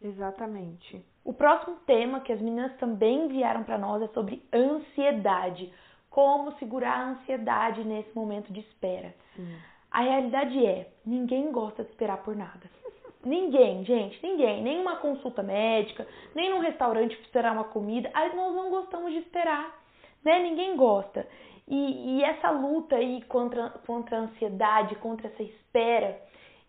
exatamente. 0.00 1.04
O 1.24 1.32
próximo 1.34 1.76
tema 1.86 2.20
que 2.20 2.32
as 2.32 2.40
meninas 2.40 2.74
também 2.78 3.24
enviaram 3.26 3.64
pra 3.64 3.76
nós 3.76 4.00
é 4.02 4.08
sobre 4.08 4.42
ansiedade. 4.52 5.72
Como 6.12 6.52
segurar 6.58 6.92
a 6.92 7.08
ansiedade 7.12 7.82
nesse 7.84 8.14
momento 8.14 8.52
de 8.52 8.60
espera. 8.60 9.14
Sim. 9.34 9.56
A 9.90 10.02
realidade 10.02 10.64
é, 10.64 10.90
ninguém 11.06 11.50
gosta 11.50 11.82
de 11.82 11.90
esperar 11.90 12.18
por 12.22 12.36
nada. 12.36 12.70
Ninguém, 13.24 13.84
gente, 13.84 14.20
ninguém. 14.20 14.64
Nem 14.64 14.80
uma 14.80 14.96
consulta 14.96 15.44
médica, 15.44 16.04
nem 16.34 16.50
num 16.50 16.58
restaurante 16.58 17.14
pra 17.14 17.24
esperar 17.24 17.52
uma 17.52 17.64
comida. 17.64 18.10
Aí 18.14 18.34
nós 18.34 18.52
não 18.52 18.68
gostamos 18.68 19.12
de 19.12 19.18
esperar, 19.18 19.80
né? 20.24 20.40
Ninguém 20.40 20.76
gosta. 20.76 21.24
E, 21.68 22.18
e 22.18 22.24
essa 22.24 22.50
luta 22.50 22.96
aí 22.96 23.22
contra, 23.28 23.70
contra 23.86 24.16
a 24.18 24.20
ansiedade, 24.22 24.96
contra 24.96 25.28
essa 25.28 25.42
espera, 25.42 26.20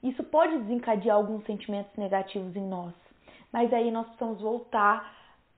isso 0.04 0.24
pode 0.26 0.56
desencadear 0.60 1.18
alguns 1.18 1.44
sentimentos 1.46 1.92
negativos 1.98 2.56
em 2.56 2.68
nós. 2.68 2.94
Mas 3.52 3.74
aí 3.74 3.90
nós 3.90 4.06
precisamos 4.06 4.40
voltar 4.40 5.12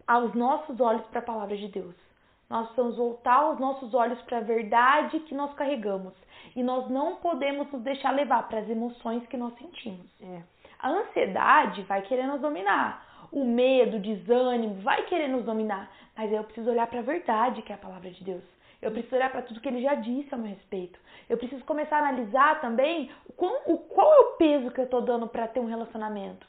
aos 0.07 0.33
nossos 0.33 0.79
olhos 0.79 1.05
para 1.07 1.19
a 1.19 1.23
palavra 1.23 1.57
de 1.57 1.67
Deus. 1.67 2.04
Nós 2.49 2.67
precisamos 2.67 2.97
voltar 2.97 3.51
os 3.51 3.59
nossos 3.59 3.93
olhos 3.93 4.21
para 4.23 4.37
a 4.37 4.41
verdade 4.41 5.19
que 5.21 5.33
nós 5.33 5.53
carregamos. 5.55 6.13
E 6.55 6.61
nós 6.61 6.89
não 6.89 7.15
podemos 7.17 7.71
nos 7.71 7.81
deixar 7.81 8.11
levar 8.11 8.47
para 8.47 8.59
as 8.59 8.69
emoções 8.69 9.25
que 9.27 9.37
nós 9.37 9.53
sentimos. 9.55 10.05
É. 10.21 10.41
A 10.79 10.89
ansiedade 10.89 11.81
vai 11.83 12.01
querer 12.03 12.27
nos 12.27 12.41
dominar. 12.41 13.27
O 13.31 13.43
medo, 13.43 13.97
o 13.97 13.99
desânimo 13.99 14.75
vai 14.81 15.03
querer 15.03 15.27
nos 15.27 15.43
dominar. 15.43 15.91
Mas 16.15 16.29
aí 16.29 16.35
eu 16.35 16.43
preciso 16.43 16.69
olhar 16.69 16.87
para 16.87 16.99
a 16.99 17.03
verdade 17.03 17.61
que 17.61 17.71
é 17.71 17.75
a 17.75 17.79
palavra 17.79 18.09
de 18.11 18.23
Deus. 18.23 18.43
Eu 18.81 18.91
preciso 18.91 19.15
olhar 19.15 19.31
para 19.31 19.41
tudo 19.41 19.59
que 19.59 19.67
ele 19.67 19.81
já 19.81 19.95
disse 19.95 20.33
a 20.33 20.37
meu 20.37 20.47
respeito. 20.47 20.99
Eu 21.27 21.37
preciso 21.37 21.65
começar 21.65 21.97
a 21.97 22.07
analisar 22.07 22.61
também 22.61 23.09
o 23.27 23.33
qual, 23.33 23.51
o, 23.65 23.77
qual 23.79 24.13
é 24.13 24.19
o 24.19 24.31
peso 24.37 24.71
que 24.71 24.79
eu 24.79 24.85
estou 24.85 25.01
dando 25.01 25.27
para 25.27 25.47
ter 25.47 25.59
um 25.59 25.65
relacionamento. 25.65 26.45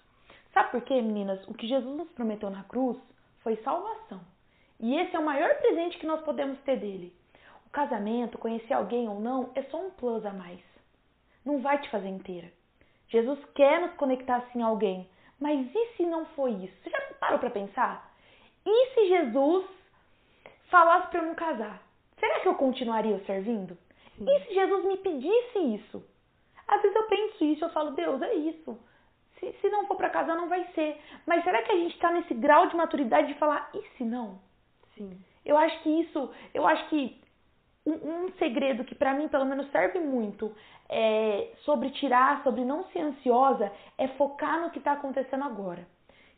Sabe 0.53 0.71
por 0.71 0.83
quê, 0.83 1.01
meninas? 1.01 1.47
O 1.49 1.55
que 1.55 1.67
Jesus 1.67 1.97
nos 1.97 2.11
prometeu 2.13 2.51
na 2.51 2.63
cruz 2.65 2.99
foi 3.43 3.57
salvação. 3.57 4.21
E 4.81 4.95
esse 4.99 5.15
é 5.17 5.19
o 5.19 5.25
maior 5.25 5.55
presente 5.57 5.99
que 5.99 6.07
nós 6.07 6.21
podemos 6.23 6.59
ter 6.61 6.79
dele. 6.79 7.13
O 7.67 7.71
casamento, 7.71 8.39
conhecer 8.39 8.75
alguém 8.75 9.09
ou 9.09 9.21
não, 9.21 9.51
é 9.55 9.63
só 9.65 9.81
um 9.81 9.91
plus 9.91 10.25
a 10.25 10.33
mais. 10.33 10.61
Não 11.45 11.61
vai 11.61 11.81
te 11.81 11.91
fazer 11.91 12.09
inteira. 12.09 12.51
Jesus 13.09 13.39
quer 13.55 13.81
nos 13.81 13.95
conectar 13.95 14.37
assim 14.37 14.63
a 14.63 14.67
alguém. 14.67 15.09
Mas 15.41 15.69
e 15.75 15.87
se 15.97 16.05
não 16.05 16.27
foi 16.27 16.53
isso? 16.53 16.75
Você 16.83 16.91
já 16.91 17.01
parou 17.21 17.39
para 17.39 17.51
pensar? 17.51 18.11
E 18.65 18.95
se 18.95 19.09
Jesus 19.09 19.67
falasse 20.69 21.09
para 21.09 21.21
eu 21.21 21.27
não 21.27 21.35
casar? 21.35 21.83
Será 22.19 22.41
que 22.41 22.49
eu 22.49 22.55
continuaria 22.55 23.19
servindo? 23.27 23.77
E 24.19 24.41
se 24.41 24.55
Jesus 24.55 24.85
me 24.87 24.97
pedisse 24.97 25.59
isso? 25.75 26.03
Às 26.67 26.83
vezes 26.83 26.97
eu 26.97 27.05
penso 27.05 27.45
isso, 27.45 27.65
eu 27.65 27.71
falo, 27.71 27.91
Deus, 27.93 28.21
é 28.23 28.35
isso. 28.35 28.79
Se, 29.39 29.53
se 29.61 29.69
não 29.69 29.87
for 29.87 29.97
para 29.97 30.11
casar, 30.11 30.35
não 30.35 30.49
vai 30.49 30.65
ser. 30.75 31.01
Mas 31.27 31.45
será 31.45 31.63
que 31.63 31.71
a 31.71 31.77
gente 31.77 31.95
está 31.95 32.11
nesse 32.11 32.35
grau 32.35 32.67
de 32.67 32.77
maturidade 32.77 33.29
de 33.29 33.39
falar, 33.39 33.71
e 33.75 33.83
se 33.97 34.05
não? 34.05 34.41
Sim. 34.97 35.19
Eu 35.45 35.57
acho 35.57 35.81
que 35.83 35.89
isso, 36.01 36.31
eu 36.53 36.67
acho 36.67 36.89
que 36.89 37.21
um, 37.87 37.93
um 37.93 38.33
segredo 38.39 38.85
que 38.85 38.95
para 38.95 39.15
mim 39.15 39.29
pelo 39.29 39.45
menos 39.45 39.71
serve 39.71 40.01
muito 40.01 40.53
é, 40.89 41.53
sobre 41.65 41.91
tirar, 41.91 42.43
sobre 42.43 42.65
não 42.65 42.85
ser 42.89 43.01
ansiosa, 43.01 43.71
é 43.97 44.09
focar 44.09 44.61
no 44.61 44.71
que 44.71 44.79
está 44.79 44.93
acontecendo 44.93 45.45
agora. 45.45 45.87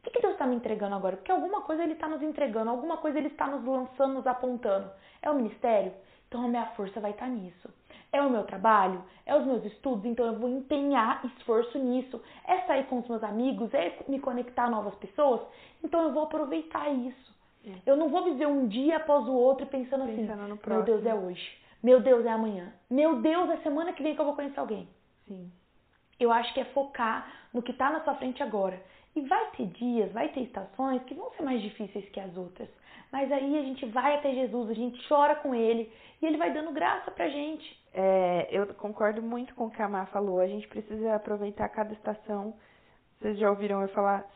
O 0.00 0.03
que, 0.03 0.11
que 0.11 0.21
Deus 0.21 0.35
está 0.35 0.47
me 0.47 0.57
entregando 0.57 0.95
agora? 0.95 1.17
Porque 1.17 1.33
alguma 1.33 1.62
coisa 1.62 1.83
Ele 1.83 1.95
está 1.95 2.07
nos 2.09 2.23
entregando, 2.23 2.71
alguma 2.71 2.99
coisa 2.99 3.19
Ele 3.19 3.29
está 3.29 3.47
nos 3.47 3.65
lançando, 3.65 4.15
nos 4.15 4.27
apontando. 4.27 4.91
É 5.21 5.31
o 5.31 5.35
ministério? 5.35 5.93
Então 6.29 6.45
a 6.45 6.49
minha 6.49 6.67
força 6.77 7.00
vai 7.00 7.11
estar 7.11 7.29
nisso. 7.29 7.69
É 8.12 8.23
o 8.23 8.31
meu 8.31 8.45
trabalho? 8.45 9.03
É 9.27 9.37
os 9.37 9.45
meus 9.45 9.65
estudos? 9.65 10.05
Então 10.05 10.25
eu 10.27 10.38
vou 10.38 10.49
empenhar 10.49 11.25
esforço 11.27 11.79
nisso. 11.79 12.23
É 12.47 12.61
sair 12.61 12.87
com 12.87 13.00
os 13.00 13.09
meus 13.09 13.23
amigos? 13.23 13.73
É 13.75 13.99
me 14.07 14.21
conectar 14.21 14.65
a 14.65 14.71
novas 14.71 14.95
pessoas? 14.97 15.41
Então 15.83 16.03
eu 16.03 16.12
vou 16.12 16.25
aproveitar 16.25 16.88
isso. 16.91 17.38
Eu 17.87 17.97
não 17.97 18.09
vou 18.09 18.25
viver 18.25 18.47
um 18.47 18.67
dia 18.67 18.97
após 18.97 19.27
o 19.27 19.33
outro 19.33 19.67
pensando, 19.67 20.07
Pensando 20.07 20.43
assim, 20.43 20.59
meu. 20.67 20.83
Deus, 20.83 21.05
é 21.05 21.15
hoje. 21.15 21.59
Meu 21.83 22.00
Deus, 22.00 22.25
é 22.25 22.31
amanhã. 22.31 22.73
Meu 22.91 23.21
Deus, 23.21 23.50
é 23.50 23.57
semana 23.59 23.93
que 23.93 24.03
vem 24.03 24.15
que 24.15 24.21
eu 24.21 24.25
vou 24.25 24.35
conhecer 24.35 24.59
alguém. 24.59 24.88
Sim. 25.27 25.50
Eu 26.19 26.33
acho 26.33 26.53
que 26.55 26.61
é 26.61 26.65
focar 26.67 27.31
no 27.53 27.62
que 27.62 27.71
está 27.71 27.91
na 27.91 28.03
sua 28.03 28.15
frente 28.15 28.43
agora. 28.43 28.81
E 29.15 29.21
vai 29.23 29.50
ter 29.53 29.67
dias, 29.67 30.12
vai 30.12 30.29
ter 30.29 30.41
estações 30.41 31.03
que 31.05 31.15
vão 31.15 31.31
ser 31.33 31.43
mais 31.43 31.62
difíceis 31.62 32.09
que 32.11 32.21
as 32.21 32.37
outras. 32.37 32.69
Mas 33.11 33.31
aí 33.33 33.59
a 33.59 33.62
gente 33.62 33.87
vai 33.87 34.17
até 34.17 34.33
Jesus, 34.33 34.71
a 34.71 34.75
gente 34.75 35.09
chora 35.09 35.37
com 35.37 35.55
Ele 35.55 35.91
e 36.21 36.27
Ele 36.27 36.37
vai 36.37 36.53
dando 36.53 36.73
graça 36.73 37.11
pra 37.11 37.29
gente. 37.29 37.79
É, 37.95 38.49
eu 38.50 38.67
concordo 38.75 39.23
muito 39.23 39.55
com 39.55 39.67
o 39.67 39.71
que 39.71 39.81
a 39.81 39.88
Má 39.88 40.07
falou. 40.07 40.41
A 40.41 40.47
gente 40.47 40.69
precisa 40.69 41.15
aproveitar 41.15 41.69
cada 41.69 41.93
estação. 41.93 42.55
Vocês 43.19 43.38
já 43.38 43.50
ouviram 43.50 43.81
eu 43.83 43.88
falar 43.88 44.29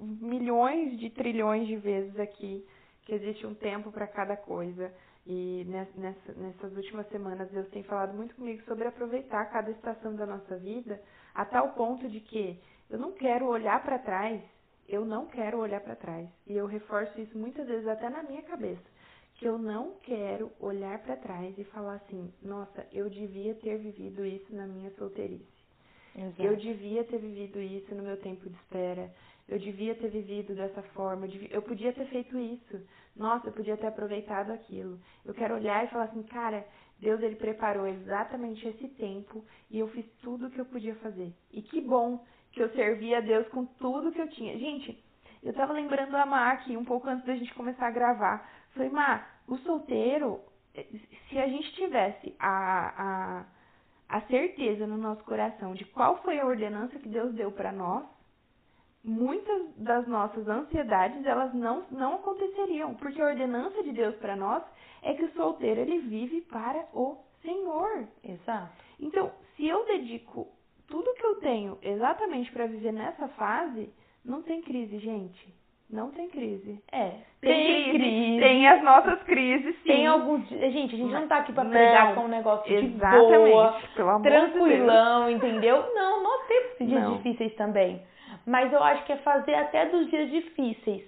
milhões 0.00 0.98
de 0.98 1.10
trilhões 1.10 1.66
de 1.68 1.76
vezes 1.76 2.18
aqui 2.18 2.66
que 3.04 3.14
existe 3.14 3.46
um 3.46 3.54
tempo 3.54 3.92
para 3.92 4.06
cada 4.08 4.36
coisa. 4.36 4.92
E 5.26 5.64
nes- 5.68 5.94
nessa- 5.96 6.32
nessas 6.34 6.74
últimas 6.76 7.08
semanas 7.08 7.50
Deus 7.50 7.68
tem 7.70 7.82
falado 7.84 8.14
muito 8.14 8.34
comigo 8.36 8.62
sobre 8.64 8.88
aproveitar 8.88 9.46
cada 9.52 9.70
estação 9.70 10.16
da 10.16 10.26
nossa 10.26 10.56
vida 10.58 11.00
a 11.34 11.44
tal 11.44 11.74
ponto 11.74 12.08
de 12.08 12.20
que 12.20 12.60
eu 12.90 12.98
não 12.98 13.12
quero 13.12 13.46
olhar 13.46 13.82
para 13.84 13.98
trás, 14.00 14.42
eu 14.88 15.04
não 15.04 15.26
quero 15.26 15.58
olhar 15.60 15.80
para 15.82 15.96
trás. 15.96 16.28
E 16.46 16.54
eu 16.56 16.66
reforço 16.66 17.20
isso 17.20 17.38
muitas 17.38 17.66
vezes 17.68 17.86
até 17.88 18.10
na 18.10 18.22
minha 18.24 18.42
cabeça, 18.42 18.82
que 19.36 19.46
eu 19.46 19.58
não 19.58 19.94
quero 20.02 20.50
olhar 20.60 20.98
para 21.00 21.16
trás 21.16 21.56
e 21.58 21.64
falar 21.64 21.96
assim, 21.96 22.32
nossa, 22.42 22.86
eu 22.92 23.08
devia 23.10 23.54
ter 23.56 23.78
vivido 23.78 24.24
isso 24.26 24.54
na 24.54 24.66
minha 24.66 24.90
solteirice. 24.92 25.46
Exato. 26.16 26.38
Eu 26.38 26.56
devia 26.56 27.04
ter 27.04 27.18
vivido 27.18 27.60
isso 27.60 27.94
no 27.94 28.02
meu 28.04 28.16
tempo 28.18 28.48
de 28.48 28.56
espera. 28.56 29.12
Eu 29.50 29.58
devia 29.58 29.96
ter 29.96 30.08
vivido 30.08 30.54
dessa 30.54 30.80
forma. 30.94 31.26
Eu, 31.26 31.30
devia, 31.30 31.48
eu 31.50 31.60
podia 31.60 31.92
ter 31.92 32.06
feito 32.06 32.38
isso. 32.38 32.80
Nossa, 33.16 33.48
eu 33.48 33.52
podia 33.52 33.76
ter 33.76 33.88
aproveitado 33.88 34.52
aquilo. 34.52 35.00
Eu 35.24 35.34
quero 35.34 35.56
olhar 35.56 35.84
e 35.84 35.88
falar 35.88 36.04
assim, 36.04 36.22
cara, 36.22 36.64
Deus 37.00 37.20
ele 37.20 37.34
preparou 37.34 37.84
exatamente 37.84 38.66
esse 38.68 38.86
tempo 38.90 39.44
e 39.68 39.80
eu 39.80 39.88
fiz 39.88 40.06
tudo 40.22 40.46
o 40.46 40.50
que 40.50 40.60
eu 40.60 40.64
podia 40.66 40.94
fazer. 40.96 41.34
E 41.52 41.62
que 41.62 41.80
bom 41.80 42.24
que 42.52 42.62
eu 42.62 42.70
servi 42.70 43.12
a 43.12 43.20
Deus 43.20 43.48
com 43.48 43.64
tudo 43.66 44.12
que 44.12 44.20
eu 44.20 44.28
tinha. 44.28 44.56
Gente, 44.56 45.02
eu 45.42 45.52
tava 45.52 45.72
lembrando 45.72 46.14
a 46.14 46.24
Má 46.24 46.52
aqui 46.52 46.76
um 46.76 46.84
pouco 46.84 47.08
antes 47.08 47.26
da 47.26 47.34
gente 47.34 47.52
começar 47.54 47.88
a 47.88 47.92
gravar. 47.92 48.48
Falei, 48.72 48.88
Má, 48.88 49.26
o 49.48 49.56
solteiro, 49.58 50.40
se 51.28 51.38
a 51.40 51.48
gente 51.48 51.74
tivesse 51.74 52.36
a, 52.38 53.42
a, 54.08 54.16
a 54.16 54.20
certeza 54.28 54.86
no 54.86 54.96
nosso 54.96 55.24
coração 55.24 55.74
de 55.74 55.84
qual 55.86 56.22
foi 56.22 56.38
a 56.38 56.46
ordenança 56.46 57.00
que 57.00 57.08
Deus 57.08 57.34
deu 57.34 57.50
para 57.50 57.72
nós, 57.72 58.04
muitas 59.04 59.74
das 59.76 60.06
nossas 60.06 60.46
ansiedades 60.48 61.24
elas 61.26 61.52
não, 61.54 61.84
não 61.90 62.14
aconteceriam, 62.16 62.94
porque 62.94 63.20
a 63.20 63.26
ordenança 63.26 63.82
de 63.82 63.92
Deus 63.92 64.14
para 64.16 64.36
nós 64.36 64.62
é 65.02 65.14
que 65.14 65.24
o 65.24 65.32
solteiro 65.32 65.80
ele 65.80 65.98
vive 65.98 66.42
para 66.42 66.84
o 66.94 67.16
Senhor. 67.42 68.06
Exato. 68.22 68.70
Então, 69.00 69.30
se 69.56 69.66
eu 69.66 69.84
dedico 69.86 70.46
tudo 70.88 71.14
que 71.14 71.24
eu 71.24 71.36
tenho 71.36 71.78
exatamente 71.82 72.50
para 72.52 72.66
viver 72.66 72.92
nessa 72.92 73.28
fase, 73.28 73.90
não 74.24 74.42
tem 74.42 74.60
crise, 74.60 74.98
gente. 74.98 75.60
Não 75.88 76.10
tem 76.10 76.28
crise. 76.28 76.80
É. 76.92 77.14
Tem, 77.40 77.90
crise, 77.94 78.40
Tem 78.40 78.68
as 78.68 78.80
nossas 78.82 79.20
crises, 79.24 79.74
sim. 79.78 79.88
Tem 79.88 80.06
alguns. 80.06 80.46
Gente, 80.48 80.94
a 80.94 80.98
gente 80.98 81.12
não 81.12 81.26
tá 81.26 81.38
aqui 81.38 81.52
pra 81.52 81.64
Não, 81.64 82.14
com 82.14 82.20
um 82.26 82.28
negócio 82.28 82.72
Exatamente. 82.72 83.44
de 83.44 83.50
boa, 83.50 83.80
Pelo 83.96 84.08
amor 84.10 84.22
de 84.22 84.30
Deus. 84.30 84.52
tranquilão, 84.52 85.30
entendeu? 85.30 85.92
Não, 85.92 86.22
nós 86.22 86.46
temos 86.46 86.78
dias 86.78 87.02
Não. 87.02 87.16
difíceis 87.16 87.54
também. 87.56 88.02
Mas 88.50 88.72
eu 88.72 88.82
acho 88.82 89.04
que 89.04 89.12
é 89.12 89.16
fazer 89.18 89.54
até 89.54 89.86
dos 89.86 90.10
dias 90.10 90.28
difíceis 90.28 91.04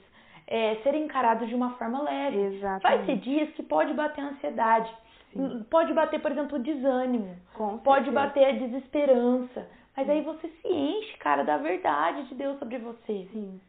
é, 0.46 0.76
serem 0.84 1.06
encarados 1.06 1.48
de 1.48 1.54
uma 1.56 1.70
forma 1.72 2.00
leve. 2.02 2.38
Exatamente. 2.38 2.82
Vai 2.82 3.04
ser 3.04 3.16
dias 3.16 3.50
que 3.54 3.64
pode 3.64 3.92
bater 3.94 4.20
a 4.20 4.28
ansiedade. 4.28 4.94
Sim. 5.32 5.66
Pode 5.68 5.92
bater, 5.92 6.20
por 6.20 6.30
exemplo, 6.30 6.56
o 6.56 6.62
desânimo. 6.62 7.36
Com 7.54 7.78
Pode 7.78 8.04
certeza. 8.04 8.26
bater 8.26 8.44
a 8.44 8.52
desesperança. 8.52 9.68
Mas 9.96 10.08
aí 10.08 10.22
você 10.22 10.46
se 10.46 10.68
enche, 10.68 11.16
cara, 11.18 11.42
da 11.42 11.56
verdade 11.56 12.28
de 12.28 12.34
Deus 12.36 12.58
sobre 12.60 12.78
você. 12.78 13.26
Sim. 13.32 13.60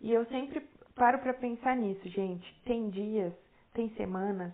E 0.00 0.12
eu 0.12 0.24
sempre 0.26 0.62
paro 0.94 1.18
pra 1.18 1.34
pensar 1.34 1.74
nisso, 1.74 2.08
gente. 2.08 2.54
Tem 2.64 2.88
dias, 2.90 3.32
tem 3.74 3.88
semanas 3.96 4.52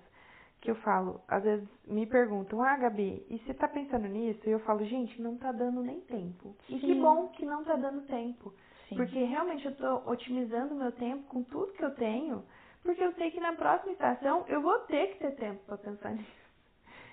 que 0.62 0.70
eu 0.70 0.76
falo, 0.76 1.20
às 1.28 1.42
vezes 1.42 1.68
me 1.86 2.06
perguntam, 2.06 2.62
ah, 2.62 2.76
Gabi, 2.78 3.26
e 3.28 3.38
você 3.40 3.52
tá 3.54 3.68
pensando 3.68 4.06
nisso? 4.08 4.40
E 4.48 4.52
eu 4.52 4.60
falo, 4.60 4.84
gente, 4.84 5.20
não 5.20 5.36
tá 5.36 5.52
dando 5.52 5.82
nem 5.82 6.00
tempo. 6.02 6.56
E 6.68 6.78
que 6.80 6.94
Sim. 6.94 7.02
bom 7.02 7.28
que 7.30 7.44
não 7.44 7.64
tá 7.64 7.74
dando 7.76 8.06
tempo. 8.06 8.54
Sim. 8.88 8.96
Porque 8.96 9.24
realmente 9.24 9.66
eu 9.66 9.76
tô 9.76 10.10
otimizando 10.10 10.74
meu 10.76 10.92
tempo 10.92 11.24
com 11.28 11.42
tudo 11.42 11.72
que 11.72 11.84
eu 11.84 11.94
tenho, 11.96 12.44
porque 12.82 13.02
eu 13.04 13.12
sei 13.14 13.32
que 13.32 13.40
na 13.40 13.54
próxima 13.54 13.92
estação 13.92 14.44
eu 14.48 14.62
vou 14.62 14.78
ter 14.86 15.08
que 15.08 15.18
ter 15.18 15.32
tempo 15.32 15.64
pra 15.66 15.76
pensar 15.78 16.12
nisso. 16.14 16.42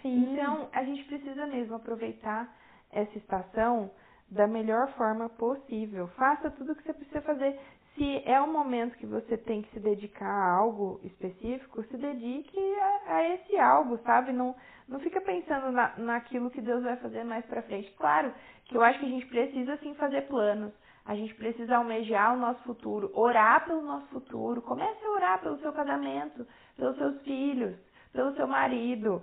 Sim. 0.04 0.34
Então, 0.34 0.70
a 0.72 0.84
gente 0.84 1.04
precisa 1.06 1.48
mesmo 1.48 1.76
aproveitar 1.76 2.56
essa 2.92 3.18
estação 3.18 3.92
da 4.30 4.48
melhor 4.48 4.94
forma 4.94 5.28
possível. 5.30 6.08
Faça 6.10 6.52
tudo 6.52 6.74
o 6.74 6.76
que 6.76 6.84
você 6.84 6.94
precisa 6.94 7.22
fazer. 7.22 7.60
Se 8.00 8.24
é 8.26 8.42
um 8.42 8.50
momento 8.50 8.98
que 8.98 9.06
você 9.06 9.36
tem 9.38 9.62
que 9.62 9.72
se 9.72 9.80
dedicar 9.82 10.26
a 10.26 10.56
algo 10.56 11.02
específico, 11.04 11.84
se 11.84 11.98
dedique 11.98 12.58
a, 12.58 13.16
a 13.16 13.34
esse 13.36 13.58
algo, 13.58 13.98
sabe? 14.06 14.32
Não, 14.32 14.56
não 14.88 15.02
fica 15.02 15.20
pensando 15.20 15.70
na, 15.70 15.98
naquilo 15.98 16.50
que 16.50 16.62
Deus 16.62 16.82
vai 16.82 16.96
fazer 16.96 17.26
mais 17.26 17.46
pra 17.46 17.62
frente. 17.62 17.92
Claro 17.98 18.34
que 18.64 18.78
eu 18.78 18.82
acho 18.82 19.00
que 19.00 19.06
a 19.06 19.10
gente 19.10 19.26
precisa 19.26 19.76
sim 19.80 19.94
fazer 19.96 20.28
planos. 20.28 20.72
A 21.06 21.14
gente 21.14 21.36
precisa 21.36 21.76
almejar 21.76 22.36
o 22.36 22.40
nosso 22.40 22.64
futuro, 22.64 23.12
orar 23.14 23.66
pelo 23.66 23.82
nosso 23.82 24.08
futuro. 24.08 24.62
Comece 24.62 25.04
a 25.04 25.12
orar 25.12 25.42
pelo 25.42 25.60
seu 25.60 25.74
casamento, 25.74 26.48
pelos 26.78 26.96
seus 26.96 27.22
filhos, 27.24 27.76
pelo 28.14 28.34
seu 28.36 28.48
marido. 28.48 29.22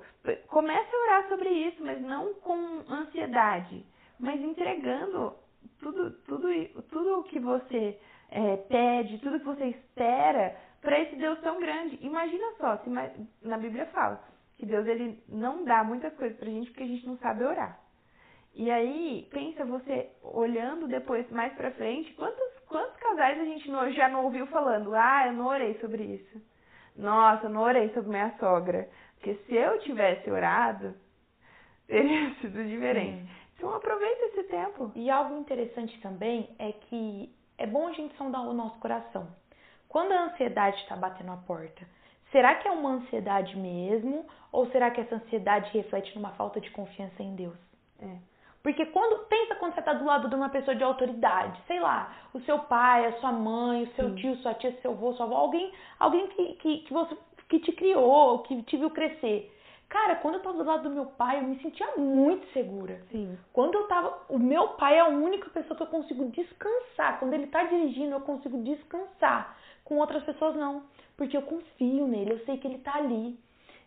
Comece 0.49 0.95
a 0.95 1.01
orar 1.01 1.29
sobre 1.31 1.49
isso, 1.49 1.83
mas 1.83 1.99
não 2.03 2.35
com 2.35 2.85
ansiedade, 2.91 3.87
mas 4.21 4.39
entregando 4.39 5.33
tudo, 5.81 6.11
tudo, 6.27 6.49
tudo 6.91 7.21
o 7.21 7.25
que 7.25 7.41
você 7.41 7.99
é, 8.31 8.57
pede, 8.57 9.19
tudo 9.19 9.39
que 9.39 9.47
você 9.47 9.67
espera 9.67 10.57
para 10.81 11.01
esse 11.01 11.17
Deus 11.17 11.41
tão 11.41 11.59
grande. 11.61 11.99
Imagina 12.03 12.53
só, 12.59 12.77
se 12.79 12.91
na 13.43 13.59
Bíblia 13.59 13.87
fala 13.87 14.23
que 14.57 14.67
Deus 14.67 14.87
ele 14.87 15.23
não 15.29 15.65
dá 15.65 15.85
muitas 15.85 16.15
coisas 16.15 16.37
pra 16.39 16.49
gente 16.49 16.71
porque 16.71 16.83
a 16.85 16.87
gente 16.89 17.07
não 17.07 17.19
sabe 17.19 17.45
orar. 17.45 17.79
E 18.55 18.71
aí, 18.71 19.29
pensa 19.31 19.67
você 19.67 20.11
olhando 20.23 20.89
depois 20.89 21.29
mais 21.31 21.53
pra 21.55 21.71
frente, 21.73 22.15
quantos, 22.15 22.59
quantos 22.67 22.97
casais 22.97 23.39
a 23.39 23.45
gente 23.45 23.71
não- 23.71 23.91
já 23.93 24.09
não 24.09 24.25
ouviu 24.25 24.47
falando, 24.47 24.95
ah, 24.95 25.27
eu 25.27 25.35
não 25.35 25.47
orei 25.47 25.79
sobre 25.79 26.03
isso. 26.05 26.41
Nossa, 26.97 27.47
eu 27.47 27.51
não 27.51 27.61
orei 27.61 27.91
sobre 27.93 28.09
minha 28.09 28.35
sogra. 28.39 28.89
Porque 29.17 29.35
se 29.47 29.55
eu 29.55 29.79
tivesse 29.81 30.31
orado, 30.31 30.95
teria 31.87 32.35
sido 32.37 32.65
diferente. 32.65 33.31
Então 33.57 33.75
aproveita 33.75 34.25
esse 34.27 34.45
tempo. 34.45 34.91
E 34.95 35.11
algo 35.11 35.37
interessante 35.39 36.01
também 36.01 36.49
é 36.59 36.73
que 36.73 37.36
é 37.59 37.67
bom 37.67 37.89
a 37.89 37.93
gente 37.93 38.17
sondar 38.17 38.43
o 38.43 38.53
nosso 38.53 38.79
coração. 38.79 39.29
Quando 39.89 40.13
a 40.13 40.25
ansiedade 40.25 40.77
está 40.83 40.97
batendo 40.97 41.33
a 41.33 41.37
porta, 41.37 41.87
será 42.31 42.55
que 42.57 42.69
é 42.69 42.71
uma 42.71 42.91
ansiedade 42.91 43.57
mesmo? 43.57 44.27
Ou 44.53 44.71
será 44.71 44.91
que 44.91 45.01
essa 45.01 45.17
ansiedade 45.17 45.71
reflete 45.73 46.15
numa 46.15 46.31
falta 46.33 46.61
de 46.61 46.71
confiança 46.71 47.23
em 47.23 47.35
Deus? 47.35 47.57
É. 48.01 48.17
Porque 48.63 48.85
quando 48.87 49.25
pensa 49.27 49.55
quando 49.55 49.75
você 49.75 49.81
está 49.81 49.93
do 49.93 50.05
lado 50.05 50.29
de 50.29 50.35
uma 50.35 50.49
pessoa 50.49 50.75
de 50.75 50.83
autoridade, 50.83 51.61
sei 51.69 51.79
lá, 51.79 52.13
o 52.35 52.41
seu 52.41 52.59
pai, 52.59 53.07
a 53.07 53.13
sua 53.21 53.31
mãe, 53.31 53.85
o 53.85 53.95
seu 53.95 54.09
Sim. 54.09 54.15
tio, 54.17 54.37
sua 54.39 54.55
tia, 54.55 54.77
seu 54.83 54.91
avô, 54.91 55.13
sua 55.13 55.27
avó, 55.27 55.37
alguém, 55.37 55.73
alguém 56.01 56.27
que, 56.29 56.55
que, 56.55 56.79
que 56.79 56.93
você 56.93 57.17
que 57.49 57.61
te 57.61 57.73
criou, 57.73 58.41
que 58.41 58.61
te 58.65 58.77
viu 58.77 58.91
crescer. 58.91 59.56
Cara, 59.89 60.17
quando 60.17 60.35
eu 60.35 60.43
tava 60.43 60.59
do 60.59 60.65
lado 60.65 60.83
do 60.89 60.95
meu 60.95 61.07
pai, 61.07 61.39
eu 61.39 61.45
me 61.45 61.61
sentia 61.61 61.97
muito 61.97 62.47
segura. 62.53 63.01
Sim. 63.11 63.39
Quando 63.53 63.75
eu 63.77 63.87
tava. 63.87 64.19
O 64.29 64.39
meu 64.39 64.69
pai 64.71 64.97
é 64.97 65.01
a 65.01 65.09
única 65.09 65.49
pessoa 65.51 65.77
que 65.77 65.83
eu 65.83 65.87
consigo 65.87 66.29
descansar. 66.31 67.19
Quando 67.21 67.35
ele 67.35 67.47
tá 67.47 67.63
dirigindo, 67.65 68.15
eu 68.15 68.21
consigo 68.21 68.63
descansar. 68.65 69.57
Com 69.85 69.99
outras 69.99 70.25
pessoas, 70.25 70.57
não. 70.57 70.83
Porque 71.17 71.37
eu 71.37 71.43
confio 71.43 72.09
nele, 72.09 72.33
eu 72.33 72.45
sei 72.45 72.59
que 72.59 72.67
ele 72.67 72.79
tá 72.79 72.97
ali. 72.97 73.39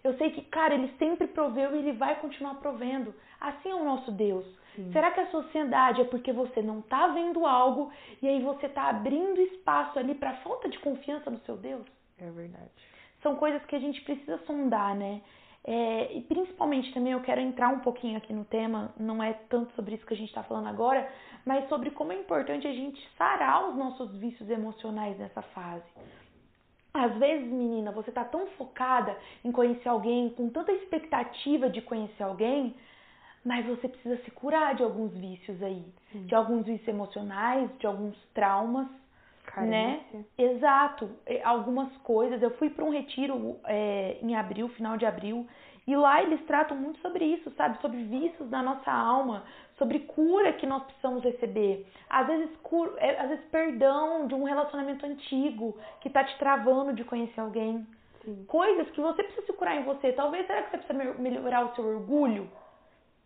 Eu 0.01 0.17
sei 0.17 0.31
que, 0.31 0.41
cara, 0.43 0.73
ele 0.73 0.93
sempre 0.97 1.27
proveu 1.27 1.75
e 1.75 1.79
ele 1.79 1.91
vai 1.91 2.15
continuar 2.21 2.55
provendo. 2.55 3.13
Assim 3.41 3.69
é 3.69 3.75
o 3.75 3.83
nosso 3.83 4.11
Deus. 4.11 4.45
Sim. 4.75 4.89
Será 4.93 5.11
que 5.11 5.19
a 5.19 5.27
sua 5.27 5.41
ansiedade 5.41 5.99
é 5.99 6.05
porque 6.05 6.31
você 6.31 6.61
não 6.61 6.81
tá 6.81 7.07
vendo 7.07 7.45
algo 7.45 7.91
e 8.21 8.27
aí 8.27 8.41
você 8.41 8.69
tá 8.69 8.83
abrindo 8.89 9.41
espaço 9.41 9.99
ali 9.99 10.15
pra 10.15 10.37
falta 10.37 10.69
de 10.69 10.79
confiança 10.79 11.29
no 11.29 11.39
seu 11.39 11.57
Deus? 11.57 11.85
É 12.17 12.29
verdade. 12.31 12.71
são 13.21 13.35
coisas 13.35 13.63
que 13.65 13.75
a 13.75 13.79
gente 13.79 14.01
precisa 14.01 14.37
sondar, 14.45 14.95
né? 14.95 15.21
É, 15.63 16.13
e 16.17 16.21
principalmente 16.21 16.93
também 16.93 17.13
eu 17.13 17.21
quero 17.21 17.41
entrar 17.41 17.69
um 17.69 17.79
pouquinho 17.79 18.17
aqui 18.17 18.31
no 18.33 18.45
tema, 18.45 18.93
não 18.97 19.21
é 19.21 19.33
tanto 19.49 19.73
sobre 19.75 19.95
isso 19.95 20.05
que 20.05 20.13
a 20.13 20.17
gente 20.17 20.29
está 20.29 20.41
falando 20.43 20.67
agora, 20.67 21.07
mas 21.45 21.67
sobre 21.67 21.91
como 21.91 22.11
é 22.11 22.15
importante 22.15 22.65
a 22.65 22.71
gente 22.71 22.99
sarar 23.17 23.69
os 23.69 23.75
nossos 23.75 24.15
vícios 24.17 24.49
emocionais 24.49 25.17
nessa 25.17 25.41
fase. 25.41 25.85
Às 26.93 27.13
vezes, 27.17 27.47
menina, 27.47 27.91
você 27.91 28.11
tá 28.11 28.23
tão 28.23 28.47
focada 28.51 29.15
em 29.43 29.51
conhecer 29.51 29.87
alguém, 29.87 30.29
com 30.29 30.49
tanta 30.49 30.71
expectativa 30.71 31.69
de 31.69 31.81
conhecer 31.81 32.23
alguém, 32.23 32.75
mas 33.45 33.65
você 33.65 33.87
precisa 33.87 34.17
se 34.23 34.31
curar 34.31 34.75
de 34.75 34.83
alguns 34.83 35.13
vícios 35.13 35.61
aí, 35.61 35.85
Sim. 36.11 36.25
de 36.25 36.33
alguns 36.33 36.65
vícios 36.65 36.87
emocionais, 36.87 37.69
de 37.77 37.85
alguns 37.85 38.17
traumas 38.33 38.87
né? 39.57 40.01
Carência. 40.11 40.25
Exato. 40.37 41.09
É, 41.25 41.41
Algumas 41.43 41.95
coisas. 41.97 42.41
Eu 42.41 42.51
fui 42.57 42.69
para 42.69 42.85
um 42.85 42.91
retiro 42.91 43.59
é, 43.65 44.17
em 44.21 44.35
abril, 44.35 44.69
final 44.69 44.97
de 44.97 45.05
abril, 45.05 45.47
e 45.87 45.95
lá 45.95 46.21
eles 46.21 46.43
tratam 46.45 46.77
muito 46.77 46.99
sobre 46.99 47.25
isso, 47.25 47.51
sabe? 47.57 47.79
Sobre 47.81 48.03
vícios 48.03 48.49
da 48.49 48.61
nossa 48.61 48.91
alma, 48.91 49.43
sobre 49.77 49.99
cura 49.99 50.53
que 50.53 50.67
nós 50.67 50.83
precisamos 50.83 51.23
receber. 51.23 51.85
Às 52.09 52.27
vezes, 52.27 52.49
cura, 52.61 52.93
é, 52.97 53.19
às 53.19 53.29
vezes 53.29 53.45
perdão 53.45 54.27
de 54.27 54.35
um 54.35 54.43
relacionamento 54.43 55.05
antigo 55.05 55.77
que 56.01 56.09
tá 56.09 56.23
te 56.23 56.37
travando 56.37 56.93
de 56.93 57.03
conhecer 57.03 57.39
alguém. 57.41 57.87
Sim. 58.23 58.45
Coisas 58.47 58.89
que 58.91 59.01
você 59.01 59.23
precisa 59.23 59.45
se 59.47 59.53
curar 59.53 59.77
em 59.77 59.83
você. 59.83 60.11
Talvez, 60.11 60.45
será 60.45 60.61
que 60.63 60.71
você 60.71 60.77
precisa 60.77 60.93
me- 60.93 61.17
melhorar 61.29 61.65
o 61.65 61.73
seu 61.75 61.85
orgulho? 61.85 62.49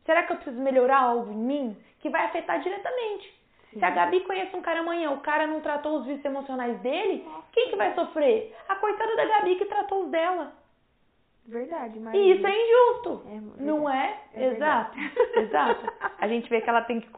Será 0.06 0.24
que 0.24 0.34
eu 0.34 0.38
preciso 0.38 0.62
melhorar 0.62 1.00
algo 1.02 1.32
em 1.32 1.38
mim 1.38 1.78
que 2.00 2.10
vai 2.10 2.26
afetar 2.26 2.62
diretamente? 2.62 3.43
Sim. 3.74 3.80
Se 3.80 3.86
a 3.86 3.90
Gabi 3.90 4.20
conhece 4.22 4.56
um 4.56 4.62
cara 4.62 4.80
amanhã, 4.82 5.12
o 5.12 5.22
cara 5.22 5.48
não 5.48 5.60
tratou 5.62 5.98
os 5.98 6.06
vícios 6.06 6.26
emocionais 6.26 6.80
dele, 6.80 7.28
quem 7.52 7.70
que 7.70 7.76
vai 7.76 7.94
sofrer? 7.94 8.56
A 8.70 8.76
coitada 8.76 9.16
da 9.16 9.26
Gabi 9.26 9.56
que 9.56 9.66
tratou 9.66 10.04
os 10.04 10.12
dela. 10.12 10.54
Verdade, 11.46 12.00
mas. 12.00 12.14
E 12.14 12.32
isso 12.32 12.48
é 12.48 12.52
injusto. 12.52 13.24
É 13.26 13.32
verdade. 13.32 13.64
não 13.64 13.90
é? 13.90 14.18
É 14.34 14.46
Exato. 14.46 14.98
Exato. 15.36 15.94
A 16.20 16.28
gente 16.28 16.50
vê 16.50 16.62
que 16.62 16.70
ela 16.70 16.82
tem 16.84 17.02
que, 17.02 17.10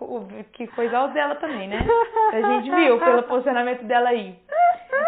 que 0.54 0.68
coisar 0.68 1.06
os 1.06 1.14
dela 1.14 1.36
também, 1.36 1.68
né? 1.68 1.86
A 2.34 2.42
gente 2.42 2.72
viu 2.72 2.98
pelo 3.06 3.24
posicionamento 3.24 3.84
dela 3.84 4.10
aí. 4.10 4.36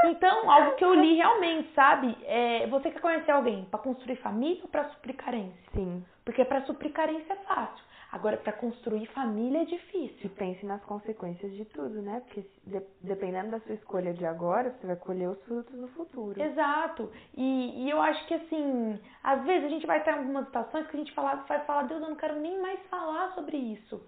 Então, 0.06 0.52
algo 0.52 0.76
que 0.76 0.86
eu 0.86 0.94
li 0.94 1.16
realmente, 1.16 1.74
sabe? 1.74 2.16
É, 2.26 2.68
você 2.68 2.92
quer 2.92 3.00
conhecer 3.00 3.32
alguém 3.32 3.66
para 3.72 3.80
construir 3.80 4.18
família 4.18 4.62
ou 4.62 4.70
para 4.70 4.84
suprir 4.90 5.16
carência? 5.16 5.64
Sim. 5.74 6.06
Porque 6.24 6.46
para 6.46 6.62
suprir 6.62 6.92
carência 6.92 7.34
é 7.34 7.38
fácil. 7.38 7.87
Agora, 8.18 8.36
para 8.36 8.52
construir 8.54 9.06
família 9.08 9.62
é 9.62 9.66
difícil. 9.66 10.26
E 10.26 10.30
pense 10.30 10.66
nas 10.66 10.84
consequências 10.86 11.54
de 11.54 11.64
tudo, 11.66 12.02
né? 12.02 12.20
Porque 12.26 12.44
de, 12.66 12.82
dependendo 13.00 13.52
da 13.52 13.60
sua 13.60 13.76
escolha 13.76 14.12
de 14.12 14.26
agora, 14.26 14.72
você 14.72 14.88
vai 14.88 14.96
colher 14.96 15.30
os 15.30 15.40
frutos 15.44 15.80
no 15.80 15.88
futuro. 15.90 16.42
Exato. 16.42 17.12
E, 17.36 17.86
e 17.86 17.90
eu 17.92 18.02
acho 18.02 18.26
que, 18.26 18.34
assim, 18.34 19.00
às 19.24 19.44
vezes 19.44 19.66
a 19.66 19.70
gente 19.70 19.86
vai 19.86 20.04
ter 20.04 20.10
algumas 20.10 20.46
situações 20.48 20.88
que 20.88 20.98
a 20.98 21.00
gente 21.00 21.14
fala, 21.14 21.36
vai 21.48 21.64
falar, 21.66 21.84
Deus, 21.84 22.02
eu 22.02 22.10
não 22.10 22.16
quero 22.16 22.40
nem 22.40 22.60
mais 22.60 22.80
falar 22.90 23.36
sobre 23.36 23.56
isso. 23.56 24.02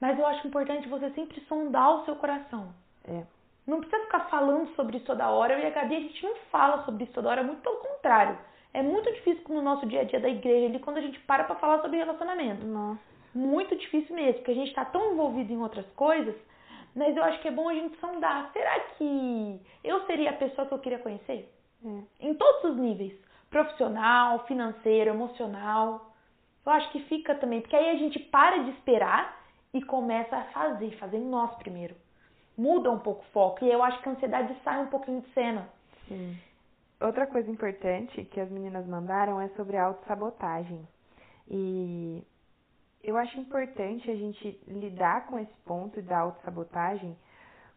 Mas 0.00 0.18
eu 0.18 0.26
acho 0.26 0.48
importante 0.48 0.88
você 0.88 1.08
sempre 1.10 1.40
sondar 1.42 2.00
o 2.00 2.04
seu 2.06 2.16
coração. 2.16 2.74
É. 3.06 3.22
Não 3.68 3.78
precisa 3.78 4.02
ficar 4.02 4.28
falando 4.30 4.68
sobre 4.74 4.96
isso 4.96 5.06
toda 5.06 5.30
hora. 5.30 5.54
Eu 5.54 5.60
e 5.60 5.66
a 5.66 5.70
Gabi, 5.70 5.94
a 5.94 6.00
gente 6.00 6.24
não 6.24 6.34
fala 6.50 6.84
sobre 6.84 7.04
isso 7.04 7.12
toda 7.12 7.28
hora, 7.28 7.44
muito 7.44 7.62
pelo 7.62 7.76
contrário. 7.76 8.36
É 8.72 8.82
muito 8.82 9.12
difícil 9.12 9.44
no 9.48 9.62
nosso 9.62 9.86
dia 9.86 10.00
a 10.00 10.04
dia 10.04 10.18
da 10.18 10.28
igreja 10.28 10.66
ali, 10.66 10.80
quando 10.80 10.96
a 10.96 11.02
gente 11.02 11.20
para 11.20 11.44
pra 11.44 11.54
falar 11.54 11.80
sobre 11.80 11.98
relacionamento. 11.98 12.66
Nossa 12.66 13.13
muito 13.34 13.76
difícil 13.76 14.14
mesmo, 14.14 14.34
porque 14.34 14.52
a 14.52 14.54
gente 14.54 14.68
está 14.68 14.84
tão 14.84 15.12
envolvido 15.12 15.52
em 15.52 15.60
outras 15.60 15.86
coisas, 15.90 16.34
mas 16.94 17.16
eu 17.16 17.24
acho 17.24 17.40
que 17.42 17.48
é 17.48 17.50
bom 17.50 17.68
a 17.68 17.74
gente 17.74 17.98
sondar. 17.98 18.50
Será 18.52 18.80
que 18.80 19.60
eu 19.82 20.06
seria 20.06 20.30
a 20.30 20.34
pessoa 20.34 20.66
que 20.66 20.74
eu 20.74 20.78
queria 20.78 20.98
conhecer? 20.98 21.52
É. 21.84 22.28
Em 22.28 22.34
todos 22.34 22.70
os 22.70 22.76
níveis. 22.76 23.12
Profissional, 23.50 24.46
financeiro, 24.46 25.10
emocional. 25.10 26.12
Eu 26.64 26.72
acho 26.72 26.90
que 26.90 27.00
fica 27.04 27.34
também, 27.34 27.60
porque 27.60 27.76
aí 27.76 27.90
a 27.90 27.96
gente 27.96 28.18
para 28.18 28.58
de 28.58 28.70
esperar 28.70 29.44
e 29.72 29.82
começa 29.82 30.36
a 30.36 30.44
fazer, 30.44 30.96
fazer 30.98 31.18
nós 31.18 31.54
primeiro. 31.56 31.94
Muda 32.56 32.90
um 32.90 33.00
pouco 33.00 33.22
o 33.22 33.32
foco 33.32 33.64
e 33.64 33.70
eu 33.70 33.82
acho 33.82 34.00
que 34.00 34.08
a 34.08 34.12
ansiedade 34.12 34.56
sai 34.62 34.82
um 34.82 34.86
pouquinho 34.86 35.20
de 35.20 35.28
cena. 35.30 35.68
Sim. 36.08 36.36
Outra 37.00 37.26
coisa 37.26 37.50
importante 37.50 38.24
que 38.24 38.40
as 38.40 38.48
meninas 38.50 38.86
mandaram 38.86 39.40
é 39.40 39.48
sobre 39.50 39.76
a 39.76 39.84
autossabotagem. 39.86 40.86
E 41.48 42.22
eu 43.04 43.16
acho 43.16 43.38
importante 43.38 44.10
a 44.10 44.16
gente 44.16 44.60
lidar 44.66 45.26
com 45.26 45.38
esse 45.38 45.54
ponto 45.64 46.00
da 46.02 46.20
autossabotagem, 46.20 47.16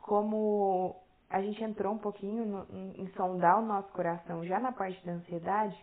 como 0.01 0.95
a 1.29 1.41
gente 1.41 1.61
entrou 1.63 1.93
um 1.93 1.97
pouquinho 1.97 2.45
no, 2.45 2.67
em 2.95 3.11
sondar 3.15 3.59
o 3.59 3.65
nosso 3.65 3.91
coração 3.91 4.45
já 4.45 4.59
na 4.59 4.71
parte 4.71 5.05
da 5.05 5.13
ansiedade, 5.13 5.77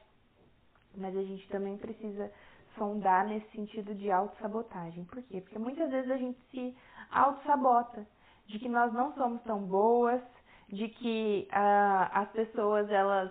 mas 0.96 1.14
a 1.16 1.22
gente 1.22 1.46
também 1.48 1.76
precisa 1.76 2.33
sondar 2.76 3.26
nesse 3.26 3.48
sentido 3.50 3.94
de 3.94 4.11
autossabotagem. 4.11 5.04
Por 5.04 5.22
quê? 5.24 5.40
Porque 5.40 5.59
muitas 5.59 5.90
vezes 5.90 6.11
a 6.11 6.16
gente 6.16 6.38
se 6.50 6.76
autossabota, 7.11 8.07
de 8.46 8.59
que 8.59 8.68
nós 8.68 8.92
não 8.92 9.12
somos 9.14 9.42
tão 9.42 9.61
boas, 9.61 10.20
de 10.68 10.88
que 10.88 11.48
uh, 11.50 12.09
as 12.12 12.30
pessoas 12.33 12.90
elas 12.90 13.30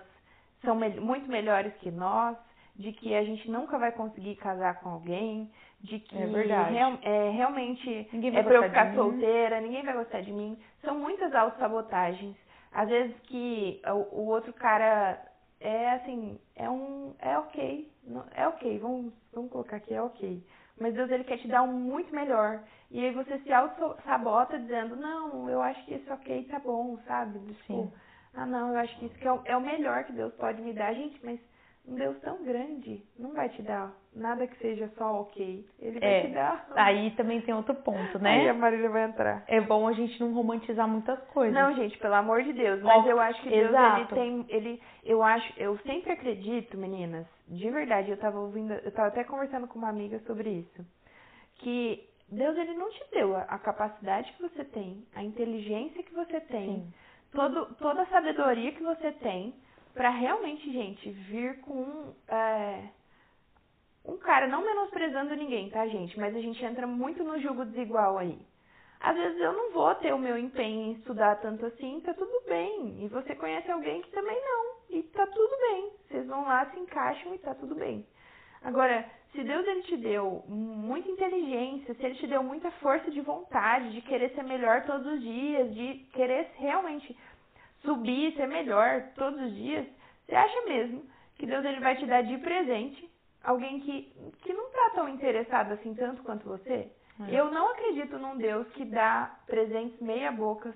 são 0.63 0.75
me 0.75 0.89
muito 0.99 1.27
melhores 1.27 1.73
que 1.75 1.91
nós, 1.91 2.37
de 2.75 2.91
que 2.93 3.13
a 3.15 3.23
gente 3.23 3.49
nunca 3.49 3.77
vai 3.77 3.91
conseguir 3.91 4.35
casar 4.37 4.79
com 4.79 4.89
alguém, 4.89 5.51
de 5.83 5.99
que 5.99 6.17
é 6.17 6.25
verdade. 6.25 6.73
Real, 6.73 6.97
é, 7.01 7.29
realmente 7.31 8.09
é 8.13 8.43
pra 8.43 8.55
eu 8.55 8.63
ficar 8.63 8.93
solteira, 8.95 9.59
ninguém 9.59 9.83
vai 9.83 9.93
gostar 9.93 10.21
de 10.21 10.31
mim. 10.31 10.57
São 10.81 10.97
muitas 10.97 11.35
autossabotagens. 11.35 12.35
Às 12.71 12.89
vezes 12.89 13.15
que 13.23 13.81
o, 13.85 14.21
o 14.21 14.27
outro 14.27 14.53
cara 14.53 15.21
é 15.59 15.91
assim, 15.91 16.39
é 16.55 16.69
um. 16.69 17.13
é 17.19 17.37
ok. 17.37 17.91
É 18.35 18.47
ok, 18.47 18.79
vamos, 18.79 19.13
vamos 19.33 19.51
colocar 19.51 19.77
aqui, 19.77 19.93
é 19.93 20.01
ok. 20.01 20.43
Mas 20.79 20.93
Deus 20.93 21.11
ele 21.11 21.23
quer 21.23 21.37
te 21.37 21.47
dar 21.47 21.61
um 21.61 21.73
muito 21.73 22.13
melhor. 22.15 22.63
E 22.89 23.03
aí 23.05 23.11
você 23.13 23.37
se 23.39 23.51
auto-sabota 23.51 24.57
dizendo, 24.59 24.95
não, 24.95 25.49
eu 25.49 25.61
acho 25.61 25.83
que 25.85 25.93
esse 25.93 26.11
ok 26.11 26.45
tá 26.45 26.59
bom, 26.59 26.97
sabe? 27.05 27.39
Tipo, 27.39 27.65
Sim. 27.67 27.91
ah 28.33 28.45
não, 28.45 28.71
eu 28.71 28.77
acho 28.77 28.97
que 28.97 29.05
isso 29.05 29.15
que 29.15 29.27
é, 29.27 29.31
o, 29.31 29.41
é 29.45 29.55
o 29.55 29.61
melhor 29.61 30.03
que 30.05 30.13
Deus 30.13 30.33
pode 30.35 30.61
me 30.61 30.73
dar, 30.73 30.93
gente, 30.93 31.19
mas 31.23 31.39
um 31.87 31.95
Deus 31.95 32.17
tão 32.21 32.43
grande 32.43 33.03
não 33.19 33.33
vai 33.33 33.49
te 33.49 33.61
dar 33.61 33.93
nada 34.15 34.47
que 34.47 34.57
seja 34.59 34.89
só 34.97 35.21
ok. 35.21 35.65
Ele 35.79 35.99
vai 35.99 36.09
é, 36.09 36.21
te 36.21 36.27
dar. 36.33 36.67
Aí 36.75 37.11
também 37.11 37.41
tem 37.41 37.53
outro 37.53 37.75
ponto, 37.75 38.19
né? 38.19 38.41
Aí 38.41 38.49
a 38.49 38.53
Marília 38.53 38.89
vai 38.89 39.03
entrar. 39.03 39.43
É 39.47 39.59
bom 39.59 39.87
a 39.87 39.93
gente 39.93 40.19
não 40.19 40.33
romantizar 40.33 40.87
muitas 40.87 41.19
coisas. 41.29 41.53
Não, 41.53 41.73
gente, 41.75 41.97
pelo 41.97 42.13
amor 42.13 42.41
de 42.43 42.53
Deus. 42.53 42.81
Mas 42.81 43.05
eu 43.05 43.19
acho 43.19 43.41
que 43.41 43.49
Deus 43.49 43.69
Exato. 43.69 43.99
ele 43.99 44.07
tem. 44.07 44.45
Ele, 44.49 44.81
eu 45.03 45.21
acho, 45.21 45.53
eu 45.59 45.77
sempre 45.79 46.11
acredito, 46.11 46.77
meninas, 46.77 47.27
de 47.47 47.69
verdade, 47.69 48.11
eu 48.11 48.17
tava 48.17 48.39
ouvindo, 48.39 48.73
eu 48.73 48.91
tava 48.91 49.09
até 49.09 49.23
conversando 49.23 49.67
com 49.67 49.77
uma 49.77 49.89
amiga 49.89 50.19
sobre 50.19 50.49
isso. 50.49 50.85
Que 51.55 52.07
Deus 52.29 52.57
ele 52.57 52.73
não 52.75 52.89
te 52.89 53.03
deu 53.11 53.35
a, 53.35 53.41
a 53.41 53.59
capacidade 53.59 54.31
que 54.33 54.41
você 54.41 54.63
tem, 54.63 55.05
a 55.13 55.23
inteligência 55.23 56.03
que 56.03 56.13
você 56.13 56.39
tem, 56.39 56.87
todo, 57.31 57.75
toda 57.75 58.03
a 58.03 58.07
sabedoria 58.07 58.71
que 58.71 58.83
você 58.83 59.11
tem 59.11 59.53
para 59.93 60.09
realmente, 60.09 60.71
gente, 60.71 61.09
vir 61.09 61.59
com 61.61 62.13
é, 62.27 62.89
um 64.05 64.17
cara, 64.17 64.47
não 64.47 64.65
menosprezando 64.65 65.35
ninguém, 65.35 65.69
tá, 65.69 65.87
gente? 65.87 66.19
Mas 66.19 66.35
a 66.35 66.39
gente 66.39 66.63
entra 66.63 66.85
muito 66.87 67.23
no 67.23 67.39
jogo 67.39 67.65
desigual 67.65 68.17
aí. 68.17 68.37
Às 68.99 69.15
vezes 69.15 69.39
eu 69.39 69.53
não 69.53 69.71
vou 69.71 69.93
ter 69.95 70.13
o 70.13 70.17
meu 70.17 70.37
empenho 70.37 70.87
em 70.87 70.91
estudar 70.93 71.35
tanto 71.41 71.65
assim, 71.65 72.01
tá 72.01 72.13
tudo 72.13 72.41
bem. 72.47 73.03
E 73.03 73.07
você 73.09 73.35
conhece 73.35 73.69
alguém 73.69 74.01
que 74.01 74.11
também 74.11 74.39
não, 74.41 74.97
e 74.97 75.03
tá 75.03 75.27
tudo 75.27 75.57
bem. 75.59 75.91
Vocês 76.07 76.27
vão 76.27 76.43
lá, 76.43 76.65
se 76.67 76.79
encaixam 76.79 77.35
e 77.35 77.39
tá 77.39 77.53
tudo 77.53 77.75
bem. 77.75 78.05
Agora, 78.61 79.05
se 79.33 79.43
Deus 79.43 79.67
ele 79.67 79.81
te 79.83 79.97
deu 79.97 80.43
muita 80.47 81.09
inteligência, 81.09 81.93
se 81.93 82.05
ele 82.05 82.15
te 82.15 82.27
deu 82.27 82.41
muita 82.41 82.71
força 82.71 83.11
de 83.11 83.19
vontade, 83.19 83.91
de 83.91 84.01
querer 84.01 84.29
ser 84.35 84.43
melhor 84.43 84.85
todos 84.85 85.05
os 85.05 85.21
dias, 85.21 85.73
de 85.73 85.95
querer 86.13 86.51
realmente 86.55 87.17
subir, 87.83 88.33
ser 88.35 88.47
melhor 88.47 89.03
todos 89.15 89.39
os 89.41 89.55
dias, 89.55 89.85
você 90.25 90.35
acha 90.35 90.61
mesmo 90.65 91.03
que 91.35 91.45
Deus 91.45 91.63
ele 91.65 91.79
vai 91.79 91.95
te 91.95 92.05
dar 92.05 92.23
de 92.23 92.37
presente 92.37 93.09
alguém 93.43 93.79
que, 93.81 94.13
que 94.41 94.53
não 94.53 94.67
está 94.67 94.91
tão 94.95 95.09
interessado 95.09 95.73
assim 95.73 95.93
tanto 95.93 96.23
quanto 96.23 96.47
você? 96.47 96.89
É. 97.27 97.39
Eu 97.39 97.51
não 97.51 97.71
acredito 97.71 98.17
num 98.17 98.37
Deus 98.37 98.67
que 98.69 98.85
dá 98.85 99.37
presentes 99.45 99.99
meia 99.99 100.31
bocas 100.31 100.73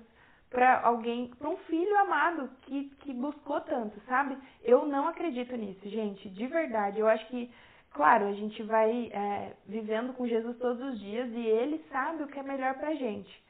para 0.50 0.80
alguém, 0.80 1.28
para 1.38 1.48
um 1.48 1.56
filho 1.56 1.98
amado 1.98 2.50
que, 2.62 2.90
que 3.00 3.12
buscou 3.12 3.60
tanto, 3.62 4.00
sabe? 4.06 4.36
Eu 4.62 4.86
não 4.86 5.08
acredito 5.08 5.54
nisso, 5.56 5.88
gente, 5.88 6.28
de 6.30 6.46
verdade. 6.46 6.98
Eu 6.98 7.08
acho 7.08 7.26
que, 7.26 7.50
claro, 7.92 8.26
a 8.26 8.32
gente 8.32 8.62
vai 8.62 9.10
é, 9.12 9.52
vivendo 9.66 10.14
com 10.14 10.26
Jesus 10.26 10.56
todos 10.58 10.80
os 10.80 11.00
dias 11.00 11.28
e 11.32 11.46
ele 11.46 11.84
sabe 11.90 12.22
o 12.22 12.28
que 12.28 12.38
é 12.38 12.42
melhor 12.42 12.74
pra 12.74 12.94
gente. 12.94 13.47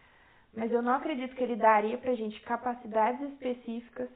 Mas 0.57 0.73
eu 0.73 0.83
não 0.83 0.95
acredito 0.95 1.35
que 1.35 1.43
ele 1.43 1.57
daria 1.57 1.99
pra 1.99 2.15
gente 2.15 2.41
capacidades 2.41 3.21
específicas 3.33 4.09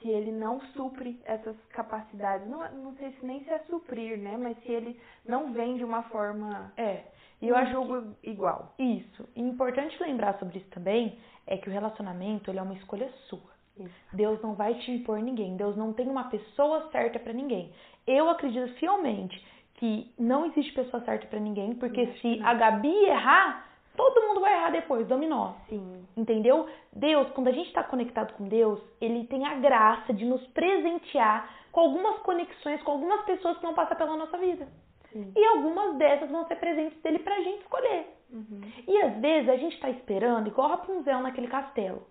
se 0.00 0.08
ele 0.08 0.32
não 0.32 0.60
supre 0.72 1.20
essas 1.24 1.56
capacidades. 1.70 2.48
Não, 2.48 2.60
não 2.72 2.94
sei 2.96 3.12
se 3.12 3.26
nem 3.26 3.44
se 3.44 3.50
é 3.50 3.58
suprir, 3.60 4.18
né? 4.18 4.36
Mas 4.36 4.56
se 4.62 4.70
ele 4.70 4.98
não 5.26 5.52
vem 5.52 5.76
de 5.76 5.84
uma 5.84 6.02
forma. 6.04 6.72
É. 6.76 7.04
E 7.40 7.48
eu 7.48 7.66
julgo 7.66 8.14
igual. 8.22 8.74
Isso. 8.78 9.28
E 9.34 9.40
importante 9.40 10.00
lembrar 10.02 10.38
sobre 10.38 10.58
isso 10.58 10.68
também 10.70 11.18
é 11.46 11.56
que 11.56 11.68
o 11.68 11.72
relacionamento 11.72 12.50
ele 12.50 12.58
é 12.58 12.62
uma 12.62 12.74
escolha 12.74 13.10
sua. 13.28 13.50
Isso. 13.78 13.94
Deus 14.12 14.40
não 14.42 14.54
vai 14.54 14.74
te 14.74 14.90
impor 14.90 15.20
ninguém. 15.20 15.56
Deus 15.56 15.76
não 15.76 15.92
tem 15.92 16.08
uma 16.08 16.24
pessoa 16.24 16.90
certa 16.90 17.18
para 17.18 17.32
ninguém. 17.32 17.72
Eu 18.06 18.28
acredito 18.28 18.74
fielmente 18.74 19.42
que 19.74 20.12
não 20.18 20.46
existe 20.46 20.72
pessoa 20.74 21.02
certa 21.04 21.26
para 21.26 21.40
ninguém, 21.40 21.74
porque 21.74 22.06
se 22.20 22.40
a 22.42 22.52
Gabi 22.52 22.94
errar, 23.06 23.69
todo 24.00 24.26
mundo 24.28 24.40
vai 24.40 24.54
errar 24.54 24.70
depois, 24.70 25.06
dominó. 25.06 25.52
Sim. 25.68 26.06
Entendeu? 26.16 26.66
Deus, 26.90 27.28
quando 27.30 27.48
a 27.48 27.52
gente 27.52 27.66
está 27.66 27.84
conectado 27.84 28.32
com 28.34 28.48
Deus, 28.48 28.80
ele 29.00 29.26
tem 29.26 29.44
a 29.46 29.56
graça 29.56 30.14
de 30.14 30.24
nos 30.24 30.44
presentear 30.48 31.48
com 31.70 31.80
algumas 31.80 32.18
conexões 32.20 32.82
com 32.82 32.92
algumas 32.92 33.24
pessoas 33.24 33.58
que 33.58 33.64
não 33.64 33.74
passam 33.74 33.96
pela 33.96 34.16
nossa 34.16 34.38
vida. 34.38 34.66
Sim. 35.12 35.32
E 35.36 35.44
algumas 35.44 35.96
dessas 35.96 36.30
vão 36.30 36.46
ser 36.46 36.56
presentes 36.56 37.00
dele 37.02 37.18
pra 37.18 37.40
gente 37.40 37.60
escolher. 37.60 38.06
Uhum. 38.30 38.60
E 38.88 39.02
às 39.02 39.16
vezes 39.20 39.48
a 39.48 39.56
gente 39.56 39.74
está 39.74 39.90
esperando, 39.90 40.48
igual 40.48 40.68
Rapunzel 40.70 41.20
naquele 41.20 41.48
castelo, 41.48 42.02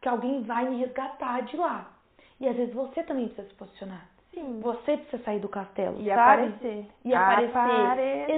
que 0.00 0.08
alguém 0.08 0.42
vai 0.42 0.68
me 0.68 0.76
resgatar 0.76 1.40
de 1.42 1.56
lá. 1.56 1.92
E 2.40 2.48
às 2.48 2.56
vezes 2.56 2.74
você 2.74 3.02
também 3.02 3.26
precisa 3.26 3.48
se 3.48 3.54
posicionar. 3.54 4.11
Sim. 4.34 4.60
Você 4.62 4.96
precisa 4.96 5.22
sair 5.24 5.38
do 5.40 5.48
castelo, 5.48 5.96
e 6.00 6.06
sabe? 6.08 6.12
aparecer. 6.20 6.86
E 7.04 7.14
aparecer. 7.14 7.58
Aparecer. 7.58 8.30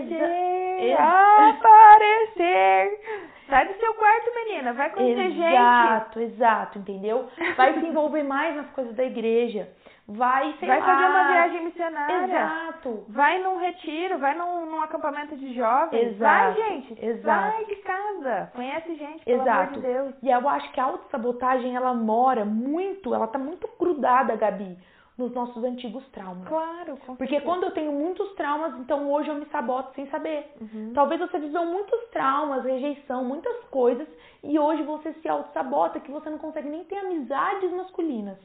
Exa- 0.83 1.49
aparecer. 1.51 3.01
Sai 3.49 3.69
do 3.69 3.75
seu 3.79 3.95
quarto, 3.95 4.31
menina. 4.35 4.73
Vai 4.73 4.91
conhecer 4.91 5.31
gente. 5.31 5.53
Exato, 5.55 6.21
exato, 6.21 6.79
entendeu? 6.79 7.29
Vai 7.57 7.75
se 7.75 7.87
envolver 7.87 8.23
mais 8.23 8.57
nas 8.57 8.71
coisas 8.71 8.95
da 8.97 9.05
igreja. 9.05 9.69
Vai, 10.07 10.55
sei 10.59 10.69
Vai 10.69 10.81
lá. 10.81 10.87
fazer 10.87 11.05
uma 11.07 11.33
viagem 11.33 11.65
missionária. 11.65 12.25
Exato. 12.25 13.05
Vai 13.09 13.39
num 13.43 13.59
retiro, 13.59 14.19
vai 14.19 14.35
num, 14.35 14.67
num 14.67 14.81
acampamento 14.83 15.35
de 15.37 15.55
jovens. 15.55 16.13
Exato, 16.13 16.19
Vai, 16.19 16.69
gente. 16.71 17.05
exato. 17.07 17.53
Sai 17.57 17.65
de 17.67 17.77
casa. 17.77 18.51
Conhece 18.55 18.95
gente, 18.97 19.25
pelo 19.25 19.41
amor 19.43 19.53
Exato. 19.53 19.73
de 19.75 19.81
Deus. 19.81 20.15
E 20.23 20.31
eu 20.31 20.49
acho 20.49 20.73
que 20.73 20.81
a 20.81 20.85
autossabotagem, 20.85 21.75
ela 21.75 21.95
mora 21.95 22.45
muito, 22.45 23.15
ela 23.15 23.27
tá 23.27 23.39
muito 23.39 23.67
grudada, 23.81 24.37
Gabi, 24.37 24.77
nos 25.17 25.33
nossos 25.33 25.63
antigos 25.63 26.05
traumas. 26.09 26.49
Claro, 26.49 26.97
com 26.99 27.17
Porque 27.17 27.35
certeza. 27.35 27.45
quando 27.45 27.65
eu 27.65 27.71
tenho 27.71 27.93
muitos 27.93 28.33
traumas, 28.35 28.75
então 28.81 29.11
hoje 29.13 29.29
eu 29.29 29.37
me 29.37 29.47
saboto 29.47 29.95
sem 29.95 30.07
saber. 30.07 30.53
Uhum. 30.61 30.93
Talvez 30.95 31.21
você 31.21 31.39
viveu 31.39 31.65
muitos 31.65 32.01
traumas, 32.11 32.65
rejeição, 32.65 33.25
muitas 33.25 33.57
coisas, 33.65 34.09
e 34.43 34.59
hoje 34.59 34.83
você 34.83 35.13
se 35.15 35.29
auto-sabota 35.29 36.01
que 36.01 36.11
você 36.11 36.29
não 36.29 36.39
consegue 36.39 36.69
nem 36.69 36.85
ter 36.85 36.97
amizades 36.97 37.71
masculinas. 37.73 38.39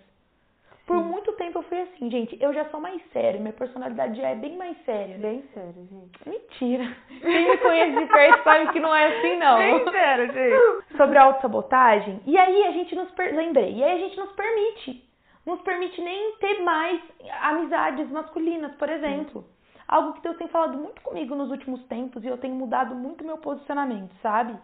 fui 1.62 1.80
assim, 1.82 2.10
gente. 2.10 2.36
Eu 2.42 2.52
já 2.52 2.66
sou 2.66 2.80
mais 2.80 3.00
séria. 3.14 3.40
Minha 3.40 3.54
personalidade 3.54 4.20
já 4.20 4.30
é 4.30 4.36
bem 4.36 4.58
mais 4.58 4.76
séria. 4.86 5.20
Bem 5.20 5.44
sério, 5.54 5.88
gente. 5.88 6.28
Mentira. 6.28 6.98
Quem 7.22 7.52
me 7.52 7.58
conhece 7.58 8.00
de 8.00 8.06
perto 8.12 8.44
sabe 8.44 8.72
que 8.72 8.80
não 8.80 8.96
é 8.96 9.18
assim, 9.18 9.38
não. 9.38 9.58
Bem 9.60 9.92
sério, 9.92 10.34
gente. 10.34 10.98
Sobre 10.98 11.20
a 11.20 11.26
autossabotagem. 11.26 12.20
E 12.26 12.36
aí 12.36 12.66
a 12.66 12.72
gente 12.72 12.96
nos... 12.96 13.12
Per... 13.12 13.36
Lembrei. 13.36 13.76
E 13.76 13.84
aí 13.84 14.02
a 14.02 14.08
gente 14.08 14.18
nos 14.18 14.32
permite. 14.32 15.09
Nos 15.50 15.62
permite 15.62 16.00
nem 16.00 16.36
ter 16.38 16.62
mais 16.62 17.02
amizades 17.42 18.10
masculinas, 18.12 18.76
por 18.76 18.88
exemplo. 18.88 19.44
Algo 19.88 20.14
que 20.14 20.22
Deus 20.22 20.38
tem 20.38 20.48
falado 20.48 20.78
muito 20.78 21.02
comigo 21.02 21.34
nos 21.34 21.50
últimos 21.50 21.84
tempos 21.86 22.24
e 22.24 22.28
eu 22.28 22.38
tenho 22.38 22.54
mudado 22.54 22.94
muito 22.94 23.26
meu 23.26 23.38
posicionamento, 23.38 24.14
sabe? 24.22 24.56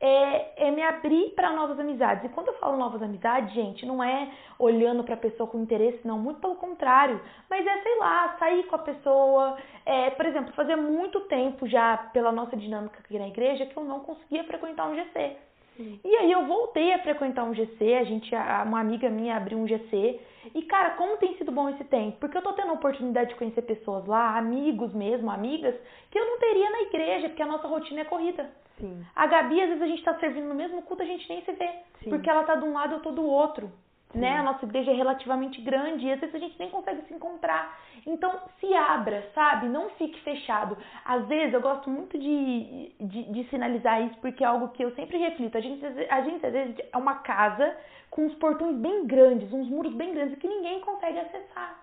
é, 0.00 0.68
é 0.68 0.70
me 0.70 0.82
abrir 0.82 1.34
para 1.34 1.50
novas 1.50 1.78
amizades. 1.78 2.24
E 2.24 2.28
quando 2.30 2.48
eu 2.48 2.54
falo 2.54 2.76
novas 2.76 3.02
amizades, 3.02 3.52
gente, 3.52 3.84
não 3.84 4.02
é 4.02 4.32
olhando 4.58 5.04
para 5.04 5.14
a 5.14 5.18
pessoa 5.18 5.48
com 5.48 5.60
interesse, 5.60 6.00
não, 6.06 6.18
muito 6.18 6.40
pelo 6.40 6.56
contrário. 6.56 7.20
Mas 7.50 7.66
é, 7.66 7.82
sei 7.82 7.98
lá, 7.98 8.36
sair 8.38 8.64
com 8.64 8.76
a 8.76 8.78
pessoa. 8.78 9.58
É, 9.84 10.10
por 10.10 10.24
exemplo, 10.24 10.52
fazia 10.54 10.76
muito 10.76 11.20
tempo 11.22 11.68
já, 11.68 11.98
pela 12.14 12.32
nossa 12.32 12.56
dinâmica 12.56 12.98
aqui 13.00 13.18
na 13.18 13.28
igreja, 13.28 13.66
que 13.66 13.76
eu 13.76 13.84
não 13.84 14.00
conseguia 14.00 14.42
frequentar 14.44 14.88
um 14.88 14.94
GC. 14.94 15.36
Sim. 15.80 15.98
E 16.04 16.14
aí 16.14 16.30
eu 16.30 16.44
voltei 16.44 16.92
a 16.92 16.98
frequentar 16.98 17.44
um 17.44 17.54
GC, 17.54 17.94
a 17.94 18.04
gente, 18.04 18.34
uma 18.66 18.80
amiga 18.80 19.08
minha 19.08 19.34
abriu 19.34 19.56
um 19.56 19.66
GC. 19.66 20.20
E 20.54 20.62
cara, 20.62 20.90
como 20.90 21.16
tem 21.16 21.34
sido 21.38 21.50
bom 21.50 21.70
esse 21.70 21.84
tempo? 21.84 22.18
Porque 22.20 22.36
eu 22.36 22.42
tô 22.42 22.52
tendo 22.52 22.68
a 22.68 22.74
oportunidade 22.74 23.30
de 23.30 23.36
conhecer 23.36 23.62
pessoas 23.62 24.04
lá, 24.04 24.36
amigos 24.36 24.92
mesmo, 24.92 25.30
amigas, 25.30 25.74
que 26.10 26.18
eu 26.18 26.26
não 26.26 26.38
teria 26.38 26.68
na 26.70 26.82
igreja, 26.82 27.28
porque 27.30 27.42
a 27.42 27.46
nossa 27.46 27.66
rotina 27.66 28.02
é 28.02 28.04
corrida. 28.04 28.50
Sim. 28.78 29.02
A 29.16 29.26
Gabi, 29.26 29.58
às 29.60 29.68
vezes 29.68 29.82
a 29.82 29.86
gente 29.86 30.04
tá 30.04 30.14
servindo 30.18 30.48
no 30.48 30.54
mesmo 30.54 30.82
culto, 30.82 31.02
a 31.02 31.06
gente 31.06 31.26
nem 31.28 31.42
se 31.42 31.52
vê. 31.52 31.70
Sim. 32.02 32.10
Porque 32.10 32.28
ela 32.28 32.44
tá 32.44 32.56
de 32.56 32.64
um 32.64 32.74
lado, 32.74 32.96
eu 32.96 33.00
tô 33.00 33.10
do 33.10 33.24
outro. 33.24 33.72
Né? 34.12 34.38
A 34.38 34.42
nossa 34.42 34.64
igreja 34.64 34.90
é 34.90 34.94
relativamente 34.94 35.60
grande 35.60 36.06
e 36.06 36.12
às 36.12 36.18
vezes 36.18 36.34
a 36.34 36.38
gente 36.38 36.58
nem 36.58 36.68
consegue 36.70 37.02
se 37.06 37.14
encontrar. 37.14 37.78
Então, 38.04 38.40
se 38.58 38.72
abra, 38.74 39.30
sabe? 39.34 39.68
Não 39.68 39.90
fique 39.90 40.20
fechado. 40.22 40.76
Às 41.04 41.26
vezes, 41.28 41.54
eu 41.54 41.60
gosto 41.60 41.88
muito 41.88 42.18
de, 42.18 42.92
de, 43.00 43.32
de 43.32 43.44
sinalizar 43.50 44.02
isso 44.02 44.18
porque 44.20 44.42
é 44.42 44.46
algo 44.46 44.68
que 44.70 44.82
eu 44.82 44.92
sempre 44.96 45.16
reflito. 45.18 45.56
A 45.56 45.60
gente, 45.60 45.84
a 45.86 46.20
gente, 46.22 46.44
às 46.44 46.52
vezes, 46.52 46.76
é 46.92 46.96
uma 46.96 47.16
casa 47.16 47.76
com 48.10 48.26
uns 48.26 48.34
portões 48.34 48.76
bem 48.76 49.06
grandes, 49.06 49.52
uns 49.52 49.68
muros 49.68 49.94
bem 49.94 50.12
grandes 50.12 50.38
que 50.38 50.48
ninguém 50.48 50.80
consegue 50.80 51.18
acessar. 51.18 51.78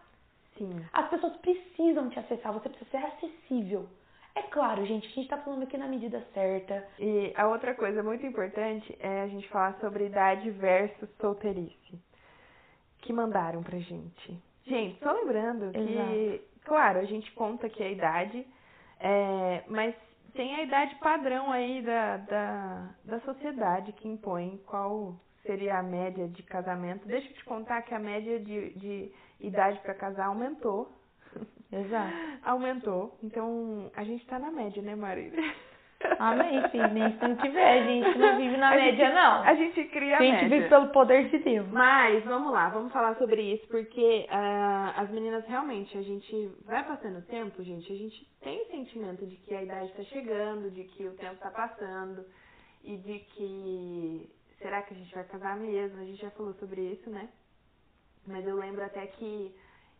Sim. 0.58 0.86
As 0.92 1.08
pessoas 1.10 1.36
precisam 1.38 2.10
te 2.10 2.20
acessar, 2.20 2.52
você 2.52 2.68
precisa 2.68 2.90
ser 2.92 2.98
acessível. 2.98 3.88
É 4.36 4.44
claro, 4.44 4.86
gente, 4.86 5.06
a 5.06 5.10
gente 5.10 5.22
está 5.22 5.38
falando 5.38 5.64
aqui 5.64 5.78
na 5.78 5.88
medida 5.88 6.24
certa. 6.34 6.88
E 7.00 7.34
a 7.36 7.48
outra 7.48 7.74
coisa 7.74 8.04
muito 8.04 8.26
importante 8.26 8.96
é 9.00 9.22
a 9.22 9.28
gente 9.28 9.48
falar 9.48 9.76
sobre 9.80 10.06
idade 10.06 10.52
versus 10.52 11.10
solteirice. 11.20 12.00
Que 13.08 13.14
mandaram 13.14 13.64
pra 13.64 13.80
gente. 13.80 14.44
Gente, 14.66 15.00
só 15.00 15.14
lembrando 15.14 15.72
que, 15.72 15.80
Exato. 15.80 16.44
claro, 16.66 17.00
a 17.00 17.06
gente 17.06 17.32
conta 17.32 17.70
que 17.70 17.82
é 17.82 17.88
a 17.88 17.92
idade, 17.92 18.46
é, 19.00 19.64
mas 19.70 19.96
tem 20.34 20.56
a 20.56 20.64
idade 20.64 20.94
padrão 20.96 21.50
aí 21.52 21.82
da, 21.82 22.18
da, 22.18 22.90
da 23.06 23.20
sociedade 23.22 23.94
que 23.94 24.10
impõe 24.10 24.62
qual 24.66 25.16
seria 25.44 25.80
a 25.80 25.84
média 25.84 26.28
de 26.28 26.44
casamento. 26.44 27.08
Deixa 27.08 27.30
eu 27.30 27.34
te 27.34 27.46
contar 27.46 27.82
que 27.84 27.96
a 27.96 28.00
média 28.00 28.40
de, 28.40 28.74
de 28.74 29.12
idade 29.40 29.80
para 29.80 29.94
casar 29.94 30.26
aumentou 30.26 30.92
Exato. 31.72 32.14
Aumentou. 32.44 33.18
Então, 33.24 33.92
a 33.96 34.04
gente 34.04 34.26
tá 34.26 34.40
na 34.40 34.52
média, 34.52 34.82
né, 34.82 34.96
Marília? 34.96 35.38
Amém, 36.20 36.62
filho. 36.70 36.88
Nem 36.94 37.12
se 37.18 37.28
não 37.28 37.36
tiver, 37.38 37.82
a 37.82 37.84
gente 37.84 38.18
não 38.18 38.38
vive 38.38 38.58
na 38.58 38.72
a 38.72 38.76
média, 38.76 39.06
gente, 39.06 39.16
não. 39.16 39.44
A 39.44 39.54
gente 39.56 39.84
cria 39.86 40.16
a, 40.16 40.20
a 40.20 40.24
gente 40.24 40.34
média. 40.34 40.50
vive 40.50 40.70
pelo 40.70 40.88
poder 40.90 41.30
de 41.30 41.38
Deus. 41.40 41.68
Mas, 41.70 42.24
vamos 42.26 42.52
lá, 42.52 42.70
vamos 42.70 42.92
falar 42.92 43.16
sobre 43.16 43.42
isso, 43.42 43.68
porque 43.68 44.28
uh, 44.30 45.00
as 45.00 45.10
meninas 45.10 45.46
realmente, 45.48 45.98
a 45.98 46.02
gente 46.02 46.52
vai 46.66 46.84
passando 46.84 47.20
o 47.20 47.24
tempo, 47.24 47.64
gente, 47.64 47.92
a 47.92 47.96
gente 47.96 48.28
tem 48.42 48.66
sentimento 48.66 49.26
de 49.26 49.36
que 49.38 49.56
a 49.56 49.64
idade 49.64 49.92
tá 49.94 50.04
chegando, 50.04 50.72
de 50.72 50.84
que 50.84 51.08
o 51.08 51.14
tempo 51.14 51.36
tá 51.36 51.50
passando, 51.50 52.26
e 52.84 52.98
de 52.98 53.20
que 53.20 54.30
será 54.60 54.82
que 54.82 54.94
a 54.94 54.98
gente 54.98 55.14
vai 55.14 55.24
casar 55.26 55.58
mesmo? 55.58 56.00
A 56.00 56.06
gente 56.06 56.22
já 56.22 56.32
falou 56.32 56.54
sobre 56.54 56.82
isso, 56.82 57.10
né? 57.10 57.28
Mas 58.26 58.46
eu 58.46 58.56
lembro 58.56 58.84
até 58.84 59.08
que 59.08 59.56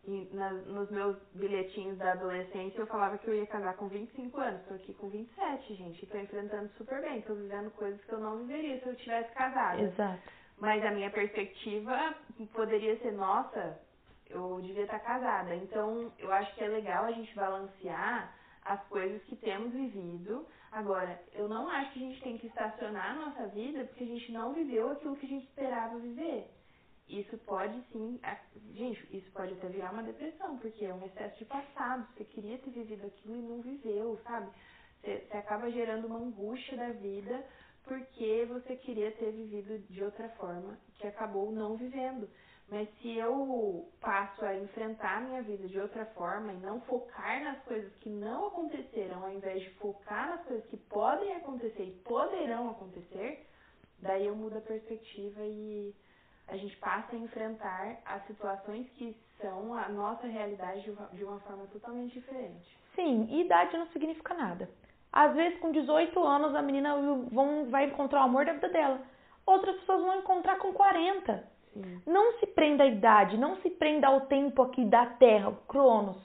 e 0.08 0.34
na, 0.34 0.50
nos 0.50 0.90
meus 0.90 1.18
bilhetinhos 1.34 1.98
da 1.98 2.12
adolescência 2.12 2.80
eu 2.80 2.86
falava 2.86 3.18
que 3.18 3.28
eu 3.28 3.34
ia 3.34 3.46
casar 3.46 3.76
com 3.76 3.88
25 3.88 4.40
anos. 4.40 4.66
Tô 4.66 4.74
aqui 4.74 4.94
com 4.94 5.10
27, 5.10 5.74
gente. 5.74 6.06
Tô 6.06 6.16
enfrentando 6.16 6.70
super 6.78 7.02
bem. 7.02 7.20
Tô 7.22 7.34
vivendo 7.34 7.70
coisas 7.72 8.02
que 8.06 8.12
eu 8.12 8.18
não 8.18 8.38
viveria 8.38 8.80
se 8.80 8.88
eu 8.88 8.96
tivesse 8.96 9.30
casado. 9.34 9.82
Exato. 9.82 10.22
Mas 10.58 10.82
a 10.82 10.90
minha 10.92 11.10
perspectiva 11.10 12.14
poderia 12.54 12.98
ser, 13.00 13.12
nossa, 13.12 13.78
eu 14.30 14.58
devia 14.62 14.84
estar 14.84 14.98
casada. 15.00 15.54
Então, 15.54 16.10
eu 16.18 16.32
acho 16.32 16.54
que 16.54 16.64
é 16.64 16.68
legal 16.68 17.04
a 17.04 17.12
gente 17.12 17.34
balancear 17.34 18.34
as 18.64 18.82
coisas 18.88 19.22
que 19.24 19.36
temos 19.36 19.72
vivido. 19.72 20.46
Agora, 20.72 21.20
eu 21.34 21.48
não 21.48 21.68
acho 21.68 21.92
que 21.92 21.98
a 21.98 22.08
gente 22.08 22.22
tem 22.22 22.38
que 22.38 22.46
estacionar 22.46 23.10
a 23.10 23.26
nossa 23.26 23.46
vida 23.48 23.84
porque 23.84 24.04
a 24.04 24.08
gente 24.08 24.32
não 24.32 24.54
viveu 24.54 24.90
aquilo 24.90 25.16
que 25.16 25.26
a 25.26 25.28
gente 25.28 25.46
esperava 25.46 25.98
viver 25.98 26.48
isso 27.08 27.38
pode 27.38 27.80
sim, 27.92 28.20
gente, 28.74 29.16
isso 29.16 29.30
pode 29.32 29.54
até 29.54 29.68
virar 29.68 29.92
uma 29.92 30.02
depressão, 30.02 30.58
porque 30.58 30.84
é 30.84 30.94
um 30.94 31.04
excesso 31.06 31.38
de 31.38 31.44
passado, 31.46 32.06
você 32.14 32.24
queria 32.24 32.58
ter 32.58 32.70
vivido 32.70 33.06
aquilo 33.06 33.36
e 33.36 33.42
não 33.42 33.62
viveu, 33.62 34.18
sabe? 34.24 34.50
Você, 35.00 35.26
você 35.26 35.36
acaba 35.36 35.70
gerando 35.70 36.06
uma 36.06 36.18
angústia 36.18 36.76
da 36.76 36.90
vida 36.90 37.44
porque 37.84 38.44
você 38.46 38.76
queria 38.76 39.10
ter 39.12 39.32
vivido 39.32 39.78
de 39.88 40.04
outra 40.04 40.28
forma 40.30 40.78
que 40.98 41.06
acabou 41.06 41.50
não 41.50 41.76
vivendo. 41.76 42.28
Mas 42.70 42.86
se 43.00 43.16
eu 43.16 43.88
passo 43.98 44.44
a 44.44 44.54
enfrentar 44.54 45.16
a 45.16 45.20
minha 45.22 45.42
vida 45.42 45.66
de 45.66 45.80
outra 45.80 46.04
forma 46.06 46.52
e 46.52 46.58
não 46.60 46.82
focar 46.82 47.42
nas 47.42 47.64
coisas 47.64 47.90
que 47.96 48.10
não 48.10 48.48
aconteceram, 48.48 49.22
ao 49.24 49.32
invés 49.32 49.62
de 49.62 49.70
focar 49.76 50.28
nas 50.28 50.46
coisas 50.46 50.66
que 50.66 50.76
podem 50.76 51.34
acontecer 51.36 51.84
e 51.84 52.02
poderão 52.02 52.68
acontecer, 52.68 53.46
daí 54.00 54.26
eu 54.26 54.36
mudo 54.36 54.58
a 54.58 54.60
perspectiva 54.60 55.40
e 55.46 55.94
a 56.48 56.56
gente 56.56 56.76
passa 56.78 57.14
a 57.14 57.18
enfrentar 57.18 57.98
as 58.04 58.26
situações 58.26 58.88
que 58.90 59.16
são 59.40 59.74
a 59.74 59.88
nossa 59.88 60.26
realidade 60.26 60.90
de 61.12 61.24
uma 61.24 61.38
forma 61.40 61.66
totalmente 61.66 62.12
diferente. 62.14 62.76
Sim, 62.94 63.28
e 63.30 63.42
idade 63.42 63.76
não 63.76 63.86
significa 63.88 64.34
nada. 64.34 64.68
Às 65.12 65.34
vezes, 65.34 65.58
com 65.60 65.70
18 65.70 66.20
anos, 66.22 66.54
a 66.54 66.62
menina 66.62 66.96
vão, 67.30 67.66
vai 67.70 67.84
encontrar 67.84 68.20
o 68.20 68.24
amor 68.24 68.44
da 68.44 68.52
vida 68.52 68.68
dela. 68.68 69.00
Outras 69.46 69.76
pessoas 69.76 70.02
vão 70.02 70.18
encontrar 70.18 70.58
com 70.58 70.72
40. 70.72 71.44
Sim. 71.72 72.02
Não 72.06 72.38
se 72.38 72.46
prenda 72.46 72.84
à 72.84 72.86
idade, 72.86 73.38
não 73.38 73.56
se 73.56 73.70
prenda 73.70 74.08
ao 74.08 74.22
tempo 74.22 74.62
aqui 74.62 74.84
da 74.84 75.06
Terra, 75.06 75.48
o 75.48 75.56
Cronos. 75.66 76.18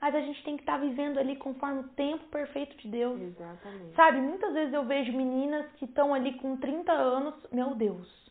Mas 0.00 0.14
a 0.14 0.20
gente 0.20 0.42
tem 0.44 0.56
que 0.56 0.62
estar 0.62 0.78
tá 0.78 0.78
vivendo 0.78 1.18
ali 1.18 1.36
conforme 1.36 1.80
o 1.80 1.88
tempo 1.88 2.24
perfeito 2.28 2.74
de 2.78 2.88
Deus. 2.88 3.20
Exatamente. 3.20 3.94
Sabe, 3.94 4.20
muitas 4.20 4.54
vezes 4.54 4.72
eu 4.72 4.84
vejo 4.84 5.12
meninas 5.12 5.70
que 5.72 5.84
estão 5.84 6.14
ali 6.14 6.38
com 6.38 6.56
30 6.56 6.90
anos, 6.90 7.34
meu 7.52 7.74
Deus, 7.74 8.29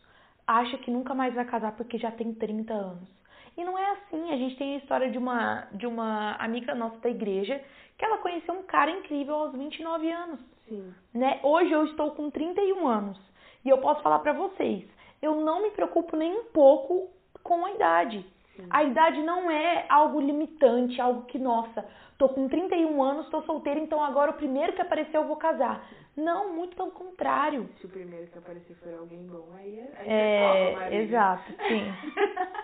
acha 0.49 0.79
que 0.79 0.89
nunca 0.89 1.13
mais 1.13 1.33
vai 1.35 1.45
casar 1.45 1.73
porque 1.73 1.99
já 1.99 2.11
tem 2.11 2.33
30 2.33 2.73
anos. 2.73 3.07
E 3.55 3.63
não 3.63 3.77
é 3.77 3.91
assim. 3.91 4.31
A 4.31 4.37
gente 4.37 4.57
tem 4.57 4.75
a 4.75 4.77
história 4.79 5.11
de 5.11 5.17
uma, 5.17 5.67
de 5.73 5.85
uma 5.85 6.33
amiga 6.35 6.73
nossa 6.73 6.97
da 6.97 7.09
igreja 7.09 7.61
que 7.97 8.03
ela 8.03 8.17
conheceu 8.17 8.55
um 8.55 8.63
cara 8.63 8.89
incrível 8.89 9.35
aos 9.35 9.53
29 9.53 10.11
anos. 10.11 10.39
Sim. 10.67 10.93
Né? 11.13 11.39
Hoje 11.43 11.71
eu 11.71 11.85
estou 11.85 12.11
com 12.11 12.31
31 12.31 12.87
anos 12.87 13.19
e 13.63 13.69
eu 13.69 13.77
posso 13.77 14.01
falar 14.01 14.19
para 14.19 14.33
vocês, 14.33 14.85
eu 15.21 15.35
não 15.35 15.61
me 15.61 15.71
preocupo 15.71 16.15
nem 16.15 16.33
um 16.33 16.45
pouco 16.45 17.09
com 17.43 17.65
a 17.65 17.71
idade. 17.71 18.25
Sim. 18.55 18.65
A 18.69 18.83
idade 18.83 19.21
não 19.21 19.51
é 19.51 19.85
algo 19.89 20.19
limitante, 20.19 20.99
algo 21.01 21.23
que, 21.23 21.37
nossa, 21.37 21.85
tô 22.17 22.29
com 22.29 22.47
31 22.47 23.03
anos, 23.03 23.29
tô 23.29 23.41
solteira, 23.43 23.79
então 23.79 24.03
agora 24.03 24.31
o 24.31 24.35
primeiro 24.35 24.73
que 24.73 24.81
aparecer 24.81 25.17
eu 25.17 25.27
vou 25.27 25.35
casar. 25.35 25.85
Não, 26.19 26.53
muito 26.53 26.75
pelo 26.75 26.91
contrário. 26.91 27.69
Se 27.79 27.85
o 27.85 27.89
primeiro 27.89 28.27
que 28.27 28.37
aparecer 28.37 28.75
for 28.75 28.93
alguém 28.93 29.25
bom, 29.25 29.47
aí, 29.57 29.79
aí 29.97 30.07
é. 30.07 30.73
Topa, 30.73 30.93
exato, 30.93 31.53
sim. 31.67 31.93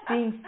sim. 0.07 0.43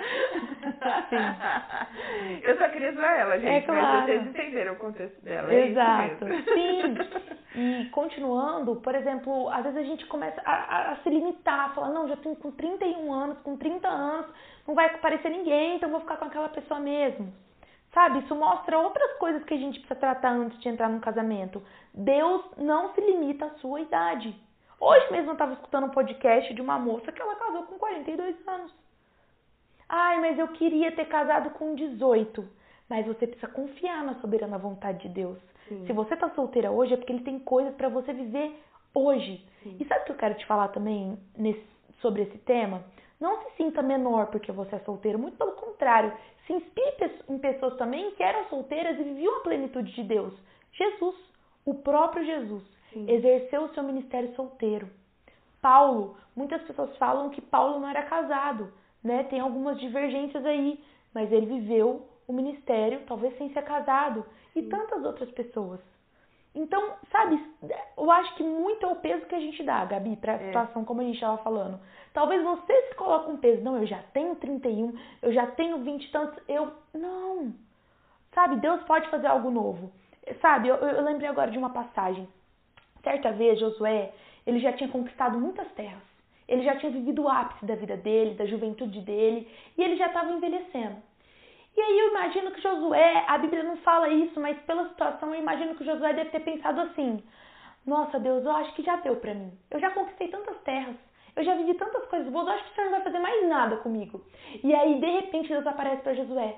sim. 1.10 2.42
Eu 2.44 2.58
só 2.58 2.68
queria 2.70 2.92
zoar 2.94 3.20
ela, 3.20 3.40
gente, 3.40 3.50
é 3.50 3.62
claro. 3.62 3.82
mas 3.82 4.06
vocês 4.06 4.28
entenderam 4.28 4.74
o 4.74 4.78
contexto 4.78 5.22
dela. 5.24 5.54
Exato. 5.54 6.26
É 6.26 6.42
sim. 6.42 7.38
E 7.60 7.86
continuando, 7.90 8.76
por 8.76 8.94
exemplo, 8.94 9.50
às 9.50 9.64
vezes 9.64 9.80
a 9.80 9.84
gente 9.84 10.06
começa 10.06 10.40
a, 10.46 10.52
a, 10.52 10.92
a 10.92 10.96
se 10.98 11.10
limitar, 11.10 11.74
falar, 11.74 11.90
não, 11.90 12.08
já 12.08 12.16
tenho 12.18 12.36
com 12.36 12.52
31 12.52 13.12
anos, 13.12 13.40
com 13.40 13.58
30 13.58 13.88
anos, 13.88 14.28
não 14.68 14.76
vai 14.76 14.86
aparecer 14.86 15.32
ninguém, 15.32 15.78
então 15.78 15.90
vou 15.90 16.02
ficar 16.02 16.18
com 16.18 16.26
aquela 16.26 16.50
pessoa 16.50 16.80
mesmo. 16.80 17.34
Sabe, 17.98 18.20
isso 18.20 18.36
mostra 18.36 18.78
outras 18.78 19.14
coisas 19.14 19.44
que 19.44 19.56
a 19.56 19.58
gente 19.58 19.80
precisa 19.80 20.00
tratar 20.00 20.30
antes 20.30 20.60
de 20.60 20.70
entrar 20.70 20.88
num 20.88 21.00
casamento. 21.00 21.64
Deus 21.92 22.46
não 22.56 22.94
se 22.94 23.02
limita 23.02 23.46
à 23.46 23.50
sua 23.56 23.82
idade. 23.82 24.40
Hoje 24.80 25.12
mesmo 25.12 25.32
eu 25.32 25.34
estava 25.34 25.54
escutando 25.54 25.86
um 25.86 25.90
podcast 25.90 26.54
de 26.54 26.62
uma 26.62 26.78
moça 26.78 27.12
que 27.12 27.20
ela 27.20 27.36
casou 27.38 27.64
com 27.64 27.80
42 27.80 28.36
anos. 28.48 28.72
Ai, 29.90 30.22
mas 30.22 30.38
eu 30.38 30.48
queria 30.50 30.92
ter 30.92 31.06
casado 31.06 31.50
com 31.50 31.74
18. 31.74 32.48
Mas 32.88 33.08
você 33.08 33.26
precisa 33.26 33.52
confiar 33.52 34.04
na 34.04 34.14
soberana 34.22 34.60
vontade 34.60 35.00
de 35.00 35.10
Deus. 35.10 35.40
Sim. 35.68 35.84
Se 35.88 35.92
você 35.92 36.14
está 36.14 36.30
solteira 36.36 36.70
hoje 36.70 36.94
é 36.94 36.98
porque 36.98 37.12
ele 37.12 37.24
tem 37.24 37.40
coisas 37.40 37.74
para 37.74 37.90
você 37.90 38.14
viver 38.14 38.62
hoje. 38.94 39.44
Sim. 39.64 39.76
E 39.80 39.86
sabe 39.86 40.02
o 40.02 40.06
que 40.06 40.12
eu 40.12 40.18
quero 40.18 40.36
te 40.36 40.46
falar 40.46 40.68
também 40.68 41.18
nesse, 41.36 41.66
sobre 42.00 42.22
esse 42.22 42.38
tema? 42.38 42.84
Não 43.20 43.42
se 43.42 43.58
sinta 43.58 43.82
menor 43.82 44.28
porque 44.28 44.52
você 44.52 44.76
é 44.76 44.80
solteiro, 44.80 45.18
muito 45.18 45.38
pelo 45.38 45.54
contrário. 45.54 46.14
Se 46.46 46.54
inspire 46.54 47.20
em 47.28 47.38
pessoas 47.40 47.76
também 47.78 48.12
que 48.12 48.24
eram 48.24 48.46
solteiras 48.46 49.00
e 49.00 49.04
viviam 49.04 49.38
a 49.38 49.42
plenitude 49.42 49.92
de 49.94 50.04
Deus. 50.04 50.34
Jesus, 50.74 51.16
o 51.66 51.74
próprio 51.74 52.24
Jesus, 52.24 52.64
Sim. 52.94 53.10
exerceu 53.10 53.64
o 53.64 53.74
seu 53.74 53.84
ministério 53.84 54.34
solteiro. 54.36 54.88
Paulo, 55.62 56.16
muitas 56.36 56.62
pessoas 56.64 56.96
falam 56.98 57.30
que 57.32 57.42
Paulo 57.42 57.80
não 57.80 57.90
era 57.90 58.04
casado, 58.04 58.72
né? 59.04 59.24
Tem 59.24 59.40
algumas 59.40 59.80
divergências 59.80 60.46
aí, 60.46 60.80
mas 61.14 61.32
ele 61.32 61.48
viveu 61.48 62.08
o 62.28 62.34
ministério, 62.34 63.02
talvez 63.08 63.36
sem 63.38 63.52
ser 63.52 63.64
casado, 63.64 64.24
e 64.56 64.62
tantas 64.64 65.04
outras 65.04 65.32
pessoas. 65.32 65.80
Então, 66.58 66.94
sabe, 67.12 67.40
eu 67.96 68.10
acho 68.10 68.34
que 68.36 68.44
muito 68.44 68.84
é 68.84 68.90
o 68.90 68.96
peso 68.96 69.28
que 69.28 69.36
a 69.36 69.40
gente 69.40 69.62
dá, 69.64 69.86
Gabi, 69.86 70.16
pra 70.16 70.34
é. 70.34 70.48
situação 70.48 70.84
como 70.84 71.02
a 71.02 71.04
gente 71.04 71.14
estava 71.14 71.38
falando. 71.38 71.80
Talvez 72.14 72.44
você 72.44 72.74
se 72.88 72.96
coloque 72.96 73.30
um 73.30 73.38
peso, 73.38 73.64
não, 73.64 73.78
eu 73.78 73.86
já 73.86 74.00
tenho 74.12 74.36
31, 74.36 74.92
eu 75.22 75.32
já 75.32 75.46
tenho 75.46 75.78
20 75.84 76.04
e 76.04 76.12
tantos, 76.12 76.44
eu. 76.48 76.74
Não! 76.96 77.54
Sabe, 78.34 78.56
Deus 78.56 78.82
pode 78.84 79.08
fazer 79.10 79.28
algo 79.28 79.52
novo. 79.52 79.92
Sabe, 80.42 80.68
eu, 80.68 80.76
eu 80.78 81.04
lembrei 81.04 81.30
agora 81.30 81.52
de 81.52 81.60
uma 81.60 81.70
passagem. 81.70 82.28
Certa 83.04 83.32
vez, 83.32 83.60
Josué, 83.60 84.12
ele 84.46 84.60
já 84.60 84.74
tinha 84.74 84.90
conquistado 84.90 85.40
muitas 85.40 85.72
terras. 85.74 86.02
Ele 86.48 86.64
já 86.64 86.76
tinha 86.78 86.92
vivido 86.92 87.22
o 87.22 87.30
ápice 87.30 87.66
da 87.68 87.76
vida 87.76 87.96
dele, 87.96 88.34
da 88.34 88.48
juventude 88.48 89.02
dele, 89.02 89.48
e 89.78 89.84
ele 89.84 89.96
já 89.96 90.08
estava 90.08 90.32
envelhecendo. 90.32 90.96
E 91.78 91.80
aí 91.82 92.00
eu 92.00 92.10
imagino 92.10 92.50
que 92.50 92.60
Josué, 92.60 93.24
a 93.28 93.38
Bíblia 93.38 93.62
não 93.62 93.78
fala 93.78 94.10
isso, 94.10 94.40
mas 94.40 94.58
pela 94.62 94.90
situação 94.90 95.32
eu 95.32 95.40
imagino 95.40 95.76
que 95.76 95.86
Josué 95.86 96.12
deve 96.12 96.32
ter 96.32 96.40
pensado 96.40 96.82
assim: 96.82 97.24
Nossa 97.86 98.20
Deus, 98.20 98.44
eu 98.44 98.52
acho 98.52 98.74
que 98.74 98.82
já 98.82 98.96
deu 98.96 99.16
para 99.18 99.36
mim. 99.36 99.52
Eu 99.70 99.80
já 99.80 99.92
conquistei 99.92 100.28
tantas 100.30 100.58
terras, 100.64 100.96
eu 101.36 101.44
já 101.44 101.54
vivi 101.54 101.76
tantas 101.76 102.04
coisas 102.08 102.34
boas, 102.34 102.48
eu 102.48 102.54
acho 102.54 102.64
que 102.64 102.72
o 102.72 102.76
Senhor 102.76 102.86
não 102.86 102.98
vai 102.98 103.04
fazer 103.04 103.20
mais 103.20 103.48
nada 103.48 103.78
comigo. 103.78 104.24
E 104.64 104.74
aí 104.74 105.00
de 105.00 105.06
repente 105.06 105.50
Deus 105.50 105.68
aparece 105.68 106.02
para 106.02 106.16
Josué 106.16 106.56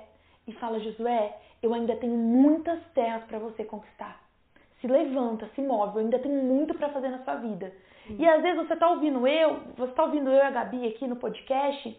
e 0.48 0.52
fala: 0.54 0.80
Josué, 0.80 1.36
eu 1.62 1.74
ainda 1.74 1.94
tenho 1.96 2.16
muitas 2.16 2.82
terras 2.94 3.22
para 3.24 3.38
você 3.38 3.62
conquistar. 3.62 4.18
Se 4.80 4.86
levanta, 4.86 5.46
se 5.54 5.60
move, 5.60 5.96
eu 5.96 6.00
ainda 6.00 6.18
tenho 6.18 6.42
muito 6.42 6.72
para 6.72 6.88
fazer 6.88 7.10
na 7.10 7.22
sua 7.24 7.34
vida. 7.34 7.70
Sim. 8.06 8.16
E 8.18 8.26
às 8.26 8.40
vezes 8.40 8.66
você 8.66 8.74
tá 8.74 8.88
ouvindo 8.88 9.26
eu, 9.26 9.60
você 9.76 9.92
tá 9.92 10.04
ouvindo 10.04 10.30
eu 10.30 10.36
e 10.36 10.40
a 10.40 10.50
Gabi 10.50 10.86
aqui 10.86 11.06
no 11.06 11.16
podcast 11.16 11.94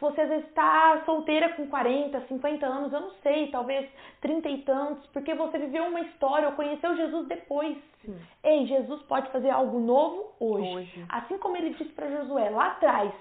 você 0.00 0.20
às 0.20 0.28
vezes 0.28 0.46
está 0.48 1.02
solteira 1.04 1.50
com 1.50 1.66
40, 1.66 2.20
50 2.28 2.66
anos, 2.66 2.92
eu 2.92 3.00
não 3.00 3.10
sei, 3.22 3.48
talvez 3.50 3.88
30 4.20 4.48
e 4.48 4.62
tantos, 4.62 5.06
porque 5.08 5.34
você 5.34 5.58
viveu 5.58 5.84
uma 5.84 6.00
história 6.00 6.48
ou 6.48 6.54
conheceu 6.54 6.96
Jesus 6.96 7.26
depois. 7.26 7.76
Sim. 8.04 8.18
Ei, 8.42 8.66
Jesus 8.66 9.02
pode 9.02 9.30
fazer 9.30 9.50
algo 9.50 9.78
novo 9.78 10.32
hoje. 10.38 10.76
hoje. 10.76 11.06
Assim 11.08 11.38
como 11.38 11.56
ele 11.56 11.70
disse 11.70 11.92
para 11.92 12.10
Josué 12.10 12.50
lá 12.50 12.68
atrás, 12.68 13.12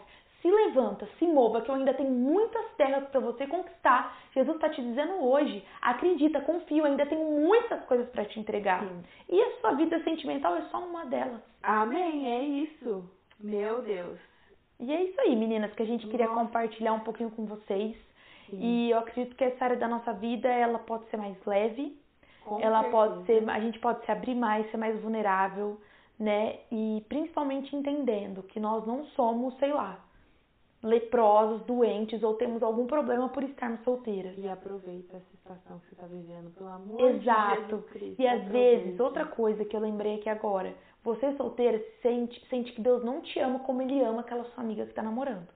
se 0.41 0.51
levanta, 0.51 1.07
se 1.17 1.25
mova, 1.25 1.62
que 1.62 1.71
eu 1.71 1.75
ainda 1.75 1.93
tenho 1.93 2.12
muitas 2.12 2.69
terras 2.75 3.07
para 3.07 3.21
você 3.21 3.47
conquistar. 3.47 4.17
Jesus 4.33 4.55
está 4.55 4.67
te 4.69 4.81
dizendo 4.81 5.23
hoje, 5.23 5.63
acredita, 5.81 6.41
confia, 6.41 6.79
eu 6.79 6.86
ainda 6.86 7.05
tenho 7.05 7.23
muitas 7.23 7.81
coisas 7.86 8.09
para 8.09 8.25
te 8.25 8.39
entregar. 8.39 8.83
Sim. 8.83 9.03
E 9.29 9.41
a 9.41 9.51
sua 9.62 9.71
vida 9.71 10.03
sentimental 10.03 10.55
é 10.57 10.62
só 10.63 10.79
uma 10.79 11.05
delas. 11.05 11.41
Amém, 11.63 12.29
é 12.29 12.43
isso. 12.43 13.09
Meu 13.39 13.81
Deus. 13.81 14.33
E 14.79 14.91
é 14.91 15.03
isso 15.03 15.19
aí, 15.21 15.36
meninas, 15.36 15.73
que 15.73 15.83
a 15.83 15.86
gente 15.86 16.07
queria 16.07 16.27
Nossa. 16.27 16.39
compartilhar 16.39 16.93
um 16.93 16.99
pouquinho 17.01 17.31
com 17.31 17.45
vocês. 17.45 17.95
Sim. 18.49 18.59
E 18.59 18.91
eu 18.91 18.99
acredito 18.99 19.36
que 19.36 19.43
essa 19.43 19.63
área 19.63 19.77
da 19.77 19.88
nossa 19.88 20.13
vida, 20.13 20.47
ela 20.47 20.79
pode 20.79 21.05
ser 21.09 21.17
mais 21.17 21.38
leve. 21.45 21.97
Com 22.43 22.59
ela 22.59 22.81
certeza. 22.81 22.91
pode 22.91 23.25
ser, 23.25 23.49
a 23.49 23.59
gente 23.59 23.79
pode 23.79 24.05
se 24.05 24.12
abrir 24.12 24.36
mais, 24.36 24.69
ser 24.69 24.77
mais 24.77 24.99
vulnerável, 25.01 25.79
né? 26.19 26.59
E 26.71 27.03
principalmente 27.07 27.73
entendendo 27.75 28.43
que 28.43 28.59
nós 28.59 28.86
não 28.86 29.05
somos, 29.07 29.57
sei 29.59 29.71
lá, 29.71 29.97
leprosos, 30.83 31.65
doentes 31.65 32.21
ou 32.21 32.33
temos 32.33 32.62
algum 32.62 32.86
problema 32.86 33.29
por 33.29 33.43
estarmos 33.43 33.81
solteiras. 33.83 34.38
E 34.38 34.49
aproveita 34.49 35.15
essa 35.15 35.25
situação 35.31 35.79
que 35.79 35.88
você 35.88 35.93
está 35.93 36.07
vivendo, 36.07 36.53
pelo 36.53 36.69
amor 36.69 36.99
Exato. 37.12 37.55
de 37.55 37.62
Jesus 37.62 37.89
Cristo. 37.91 38.21
E 38.21 38.27
às 38.27 38.41
aproveita. 38.41 38.83
vezes, 38.83 38.99
outra 38.99 39.25
coisa 39.25 39.63
que 39.63 39.75
eu 39.75 39.79
lembrei 39.79 40.15
aqui 40.15 40.27
agora, 40.27 40.75
você 41.03 41.35
solteira 41.35 41.83
sente, 42.01 42.45
sente 42.47 42.71
que 42.71 42.81
Deus 42.81 43.03
não 43.03 43.21
te 43.21 43.39
ama 43.39 43.59
como 43.59 43.81
Ele 43.81 44.01
ama 44.01 44.21
aquela 44.21 44.45
sua 44.45 44.63
amiga 44.63 44.83
que 44.83 44.91
está 44.91 45.03
namorando. 45.03 45.47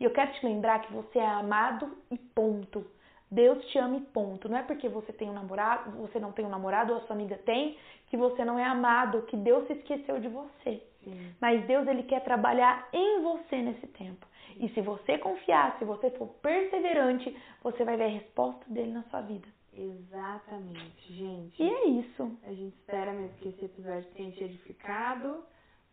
E 0.00 0.04
eu 0.04 0.10
quero 0.12 0.32
te 0.32 0.46
lembrar 0.46 0.80
que 0.80 0.92
você 0.92 1.18
é 1.18 1.26
amado 1.26 1.96
e 2.10 2.16
ponto. 2.16 2.86
Deus 3.30 3.62
te 3.66 3.78
ama 3.78 3.96
e 3.96 4.00
ponto. 4.00 4.48
Não 4.48 4.56
é 4.56 4.62
porque 4.62 4.88
você 4.88 5.12
tem 5.12 5.28
um 5.28 5.34
namorado, 5.34 5.90
você 5.98 6.18
não 6.18 6.32
tem 6.32 6.46
um 6.46 6.48
namorado 6.48 6.92
ou 6.92 6.98
a 6.98 7.02
sua 7.02 7.14
amiga 7.14 7.36
tem, 7.44 7.76
que 8.06 8.16
você 8.16 8.44
não 8.44 8.58
é 8.58 8.64
amado, 8.64 9.22
que 9.22 9.36
Deus 9.36 9.66
se 9.66 9.74
esqueceu 9.74 10.18
de 10.18 10.28
você. 10.28 10.82
Sim. 11.04 11.34
Mas 11.40 11.66
Deus 11.66 11.86
ele 11.86 12.04
quer 12.04 12.24
trabalhar 12.24 12.88
em 12.92 13.20
você 13.20 13.56
nesse 13.56 13.86
tempo. 13.88 14.26
E 14.58 14.68
se 14.70 14.80
você 14.80 15.18
confiar, 15.18 15.78
se 15.78 15.84
você 15.84 16.10
for 16.12 16.28
perseverante, 16.40 17.36
você 17.62 17.84
vai 17.84 17.96
ver 17.96 18.04
a 18.04 18.08
resposta 18.08 18.64
dele 18.68 18.92
na 18.92 19.02
sua 19.04 19.20
vida. 19.20 19.46
Exatamente, 19.78 21.12
gente. 21.12 21.62
E 21.62 21.68
é 21.68 21.86
isso. 22.00 22.36
A 22.44 22.52
gente 22.52 22.74
espera 22.76 23.12
mesmo 23.12 23.36
que 23.38 23.48
esse 23.48 23.64
episódio 23.64 24.10
tenha 24.14 24.32
te 24.32 24.42
edificado 24.42 25.44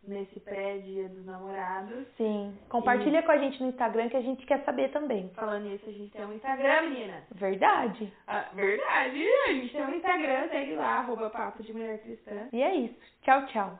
nesse 0.02 0.40
pré-dia 0.40 1.08
dos 1.08 1.24
namorados. 1.24 2.06
Sim. 2.16 2.56
Compartilha 2.68 3.20
e... 3.20 3.22
com 3.22 3.32
a 3.32 3.38
gente 3.38 3.62
no 3.62 3.68
Instagram 3.68 4.08
que 4.08 4.16
a 4.16 4.22
gente 4.22 4.44
quer 4.46 4.64
saber 4.64 4.90
também. 4.90 5.30
Falando 5.34 5.64
nisso, 5.64 5.88
a 5.88 5.92
gente 5.92 6.10
tem 6.10 6.24
um 6.24 6.32
Instagram, 6.32 6.82
menina. 6.82 7.22
Verdade. 7.32 8.12
Ah, 8.26 8.48
verdade. 8.54 9.24
A 9.46 9.52
gente 9.52 9.72
tem 9.72 9.84
um 9.84 9.94
Instagram, 9.94 10.48
segue 10.48 10.74
lá, 10.74 10.98
arroba 10.98 11.30
Papo 11.30 11.62
de 11.62 11.72
Mulher 11.72 12.02
Cristã. 12.02 12.48
E 12.52 12.62
é 12.62 12.74
isso. 12.74 12.96
Tchau, 13.22 13.46
tchau. 13.46 13.78